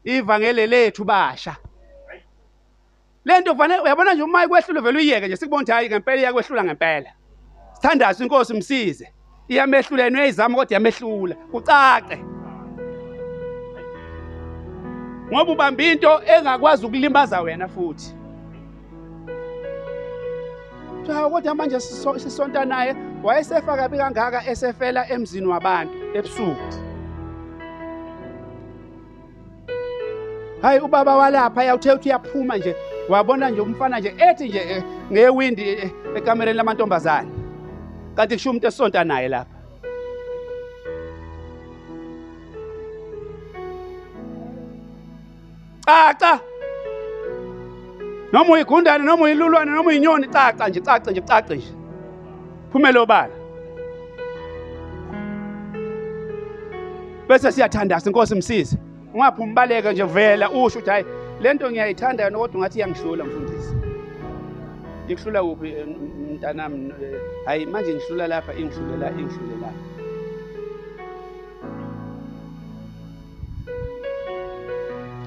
ivangele 0.03 0.67
lethu 0.67 1.03
basha. 1.03 1.55
Lento 3.25 3.51
kufanele 3.53 3.81
uyabona 3.81 4.13
nje 4.13 4.23
uma 4.23 4.43
ikwehlula 4.43 4.81
vele 4.81 4.97
uyiyeke 4.97 5.27
nje 5.27 5.37
sikubona 5.37 5.61
ukuthi 5.61 5.71
hayi 5.71 5.89
ngempela 5.89 6.21
iyakwehlula 6.21 6.63
ngempela. 6.63 7.11
Sithandaze 7.73 8.23
inkosi 8.23 8.53
msize. 8.53 9.13
Iyamehlula 9.47 10.03
yena 10.03 10.17
uyayizama 10.17 10.55
kodwa 10.55 10.73
yamehlula 10.73 11.35
kucace. 11.35 12.17
Ngoba 15.31 15.51
ubamba 15.51 15.83
into 15.83 16.21
engakwazi 16.23 16.85
ukulimbaza 16.85 17.41
wena 17.41 17.67
futhi. 17.67 18.18
Cha 21.13 21.29
kodwa 21.29 21.55
manje 21.55 21.75
siso- 21.79 22.19
sisonta 22.19 22.65
naye 22.65 22.95
wayesefa 23.23 23.75
kabi 23.77 23.97
kangaka 23.97 24.39
esefela 24.51 25.09
emzini 25.09 25.47
wabantu 25.47 25.93
ebusuku. 26.17 26.67
Hayi 30.61 30.79
ubaba 30.79 31.15
walapha 31.15 31.63
yawuthe 31.63 31.91
uthi 31.93 32.09
uyaphuma 32.09 32.57
nje 32.57 32.75
wabona 33.09 33.49
nje 33.49 33.61
umfana 33.61 33.99
nje 33.99 34.15
ethi 34.17 34.49
nje 34.49 34.59
eh, 34.73 34.83
ngewindi 35.11 35.69
eh, 35.69 35.91
ekamereni 36.15 36.57
lamantombazane. 36.57 37.29
Kanti 38.15 38.35
kusho 38.35 38.49
umuntu 38.49 38.67
esonta 38.67 39.03
naye 39.03 39.27
lapha. 39.29 39.55
Caca! 45.85 46.41
Noma 48.31 48.53
uyigundane 48.53 49.03
noma 49.05 49.23
uyilulwane 49.23 49.71
noma 49.71 49.89
uyinyoni 49.89 50.27
caca 50.27 50.69
nje 50.69 50.81
caca 50.81 51.11
nje 51.11 51.21
cace 51.21 51.55
nje. 51.55 51.73
Phumele 52.71 52.99
obala 52.99 53.33
bese 57.27 57.51
siyathandaza 57.51 58.09
inkosi 58.09 58.35
msize. 58.35 58.77
Ungaphi 59.13 59.41
umbaleke 59.41 59.91
nje 59.91 60.03
vela 60.03 60.49
usho 60.49 60.79
ukuthi 60.79 60.89
hayi 60.89 61.05
lento 61.41 61.71
ngiyayithanda 61.71 62.23
yona 62.23 62.37
kodwa 62.37 62.59
ngathi 62.59 62.77
iyangihlula 62.79 63.25
mfundisi. 63.25 63.75
Ngihlula 65.05 65.43
kuphi 65.43 65.67
eh, 65.67 65.87
mntanami 66.31 66.93
eh, 67.03 67.21
hayi 67.45 67.65
manje 67.65 67.93
ngihlula 67.93 68.27
lapha 68.27 68.53
ingihlule 68.53 68.97
la 68.97 69.11
ingihlule 69.11 69.55
la 69.61 69.71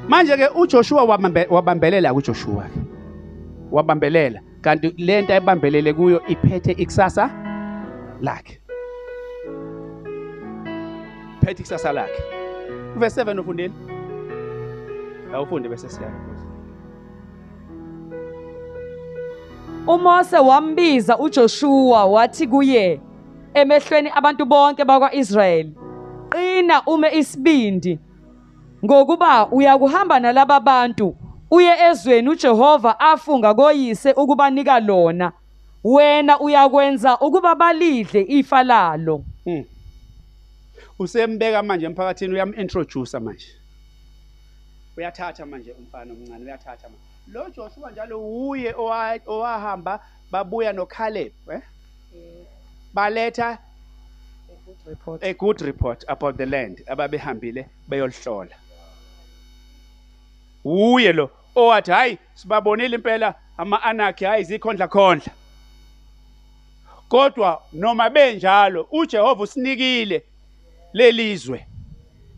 manje 0.09 0.37
ke 0.37 0.49
uJoshua 0.55 1.03
wabambe- 1.03 1.47
wabambelela 1.51 2.15
kuJoshua 2.15 2.65
ke 2.65 2.92
wabambelela. 3.73 4.41
Kanti 4.61 4.95
lento 4.99 5.33
ayibambelele 5.33 5.93
kuyo 5.93 6.27
iphethe 6.27 6.73
ikusasa 6.73 7.31
lakhe. 8.21 8.61
Phethe 11.41 11.63
ikusasa 11.63 11.93
lakhe. 11.93 12.23
Verse 12.97 13.25
7 13.25 13.41
ufundile 13.41 13.73
awufunde 15.35 15.69
bese 15.69 15.89
siyala 15.89 16.15
uMose 19.87 20.39
wambiza 20.39 21.19
uJoshua 21.19 22.05
wathi 22.05 22.47
kuye 22.47 23.01
emehlweni 23.55 24.11
abantu 24.15 24.47
bonke 24.47 24.85
bakwaIsrayeli 24.85 25.75
qina 26.31 26.83
ume 26.87 27.19
isibindi 27.19 27.99
ngokuba 28.85 29.49
uyakuhamba 29.49 30.21
nalaba 30.21 30.61
bantu 30.61 31.17
uye 31.53 31.73
ezweni 31.91 32.29
uJehova 32.29 33.01
afunga 33.01 33.55
koyise 33.55 34.13
ukubanika 34.13 34.81
lona 34.81 35.33
wena 35.85 36.41
uyakwenza 36.41 37.19
ukuba 37.21 37.55
balidle 37.55 38.21
ifa 38.29 38.63
lalo 38.63 39.25
Hmm. 39.45 39.65
Usembeka 40.99 41.63
manje 41.63 41.87
emphakathini 41.87 42.35
uyam-introduce 42.35 43.19
manje. 43.19 43.47
Uyathatha 44.97 45.47
manje 45.47 45.73
umfana 45.73 46.13
omncane 46.13 46.45
uyathatha 46.45 46.89
manje. 46.89 47.05
Lo 47.33 47.51
Joshua 47.51 47.91
njalo 47.91 48.21
uye 48.49 48.73
owa- 48.73 49.21
owahamba 49.27 50.01
babuya 50.31 50.73
noCaleb, 50.73 51.33
eh? 51.53 51.61
Baletha 52.95 53.59
a 55.23 55.35
good 55.35 55.61
report 55.61 56.05
about 56.09 56.37
the 56.37 56.47
land 56.47 56.83
ababehambile 56.87 57.67
beyolhlola. 57.89 58.55
Uye 60.65 61.13
lo 61.13 61.31
owathi 61.55 61.91
hayi 61.91 62.19
sibabonile 62.35 62.97
impela 62.97 63.35
ama-anarchy 63.57 64.25
hayi 64.25 64.45
zikhondla 64.45 64.89
khondla. 64.89 65.33
Kodwa 67.09 67.63
noma 67.73 68.11
benjalo 68.11 68.89
uJehova 68.93 69.43
usinikile 69.43 70.23
lelizwe 70.93 71.67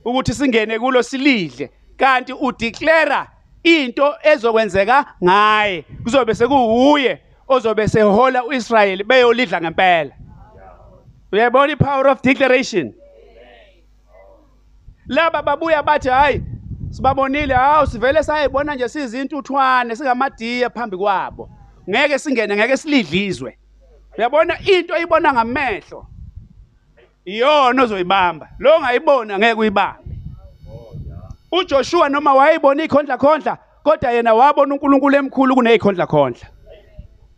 ukuthi 0.04 0.34
singene 0.34 0.78
kulo 0.78 1.02
silidle 1.02 1.70
kanti 1.96 2.32
udeclare 2.32 3.26
into 3.62 4.14
ezokwenzeka 4.22 5.14
ngaye. 5.24 5.84
Kuzobe 6.02 6.34
sekuwuye 6.34 7.20
ozobe 7.48 7.88
sehola 7.88 8.44
uIsrael 8.44 9.04
beyolidla 9.04 9.60
ngempela. 9.60 10.12
Uyayibona 11.32 11.72
ipower 11.72 12.08
of 12.08 12.22
declaration? 12.22 12.94
Laba 15.06 15.42
babuya 15.42 15.82
bathi 15.82 16.08
hayi 16.08 16.42
sibabonile 16.94 17.54
hawu 17.54 17.86
sivele 17.86 18.22
sayibona 18.22 18.74
nje 18.74 18.88
sizintuthwane 18.88 19.96
singamadiya 19.96 20.70
phambi 20.70 20.96
kwabo. 20.96 21.50
Ngeke 21.90 22.18
singene 22.18 22.56
ngeke 22.56 22.76
silidlizwe. 22.76 23.58
Uyabona? 24.18 24.58
Into 24.60 24.94
ayibona 24.94 25.32
ngamehlo 25.32 26.06
iyona 27.24 27.82
ozoyibamba. 27.82 28.48
Lo 28.58 28.80
ngayibona 28.80 29.38
ngeke 29.38 29.60
uyibambe. 29.60 30.14
uJoshua 31.52 32.08
noma 32.08 32.34
wayibona 32.34 32.84
ikhondla 32.84 33.18
khondla 33.18 33.58
kodwa 33.82 34.10
yena 34.10 34.34
wabona 34.34 34.74
uNkulunkulu 34.74 35.16
emkhulu 35.16 35.54
kunezikhondla 35.54 36.06
khondla 36.06 36.46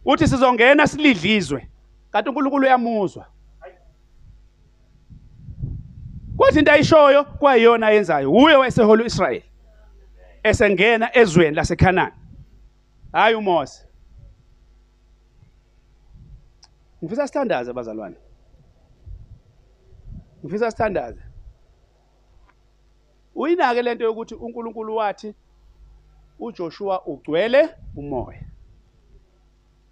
uthi 0.04 0.28
sizongena 0.28 0.86
silidlizwe 0.86 1.68
kanti 2.12 2.28
uNkulunkulu 2.28 2.66
uyamuzwa. 2.66 3.26
Kwathi 6.46 6.58
into 6.58 6.72
ayishoyo 6.72 7.24
kwayiyona 7.24 7.90
yenzayo 7.90 8.32
uye 8.32 8.56
wayesehola 8.56 9.02
uIsrael 9.02 9.42
esengena 10.42 11.16
ezweni 11.18 11.56
laseKhanani. 11.56 12.14
Hayi 13.12 13.34
uMose 13.34 13.86
ngifisa 17.04 17.26
sithandaze 17.26 17.70
abazalwane 17.70 18.16
ngifisa 20.44 20.70
sithandaze. 20.70 21.22
Uyinake 23.34 23.82
lento 23.82 24.04
yokuthi 24.04 24.34
uNkulunkulu 24.34 24.96
wathi 24.96 25.34
uJoshua 26.38 27.06
ugcwele 27.06 27.68
umoya. 27.96 28.42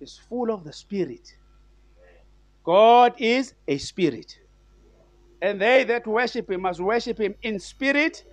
Is 0.00 0.20
full 0.28 0.50
of 0.50 0.64
the 0.64 0.72
spirit. 0.72 1.38
God 2.64 3.12
is 3.16 3.54
a 3.66 3.78
spirit. 3.78 4.43
And 5.44 5.60
they 5.60 5.84
that 5.84 6.06
worship 6.06 6.50
him 6.50 6.62
must 6.62 6.80
worship 6.80 7.18
him 7.18 7.34
in 7.42 7.58
spirit 7.58 8.24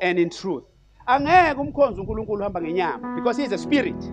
and 0.00 0.18
in 0.18 0.30
truth. 0.30 0.64
Angeke 1.06 1.60
umkhonze 1.60 2.00
uNkulunkulu 2.00 2.40
uhamba 2.40 2.60
ngenyama 2.60 3.14
because 3.16 3.36
he 3.36 3.44
is 3.44 3.52
a 3.52 3.58
spirit. 3.58 4.12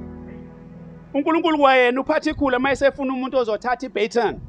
uNkulunkulu 1.14 1.58
kwayena 1.58 2.02
uphatha 2.02 2.32
ikhula 2.32 2.60
mayesefuna 2.60 3.14
umuntu 3.14 3.38
ozothatha 3.38 3.86
ibaton. 3.86 4.40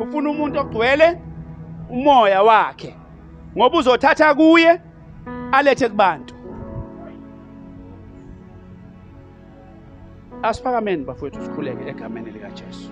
Ufuna 0.00 0.30
umuntu 0.30 0.60
ogcwele 0.60 1.18
umoya 1.90 2.42
wakhe 2.42 2.96
ngoba 3.56 3.78
uzothatha 3.78 4.34
kuye 4.34 4.80
alethe 5.52 5.88
kubantu. 5.88 6.34
Asiphakameni 10.42 11.04
bafowethu 11.04 11.42
sikhuleke 11.42 11.88
egameni 11.88 12.30
likaJesu. 12.30 12.90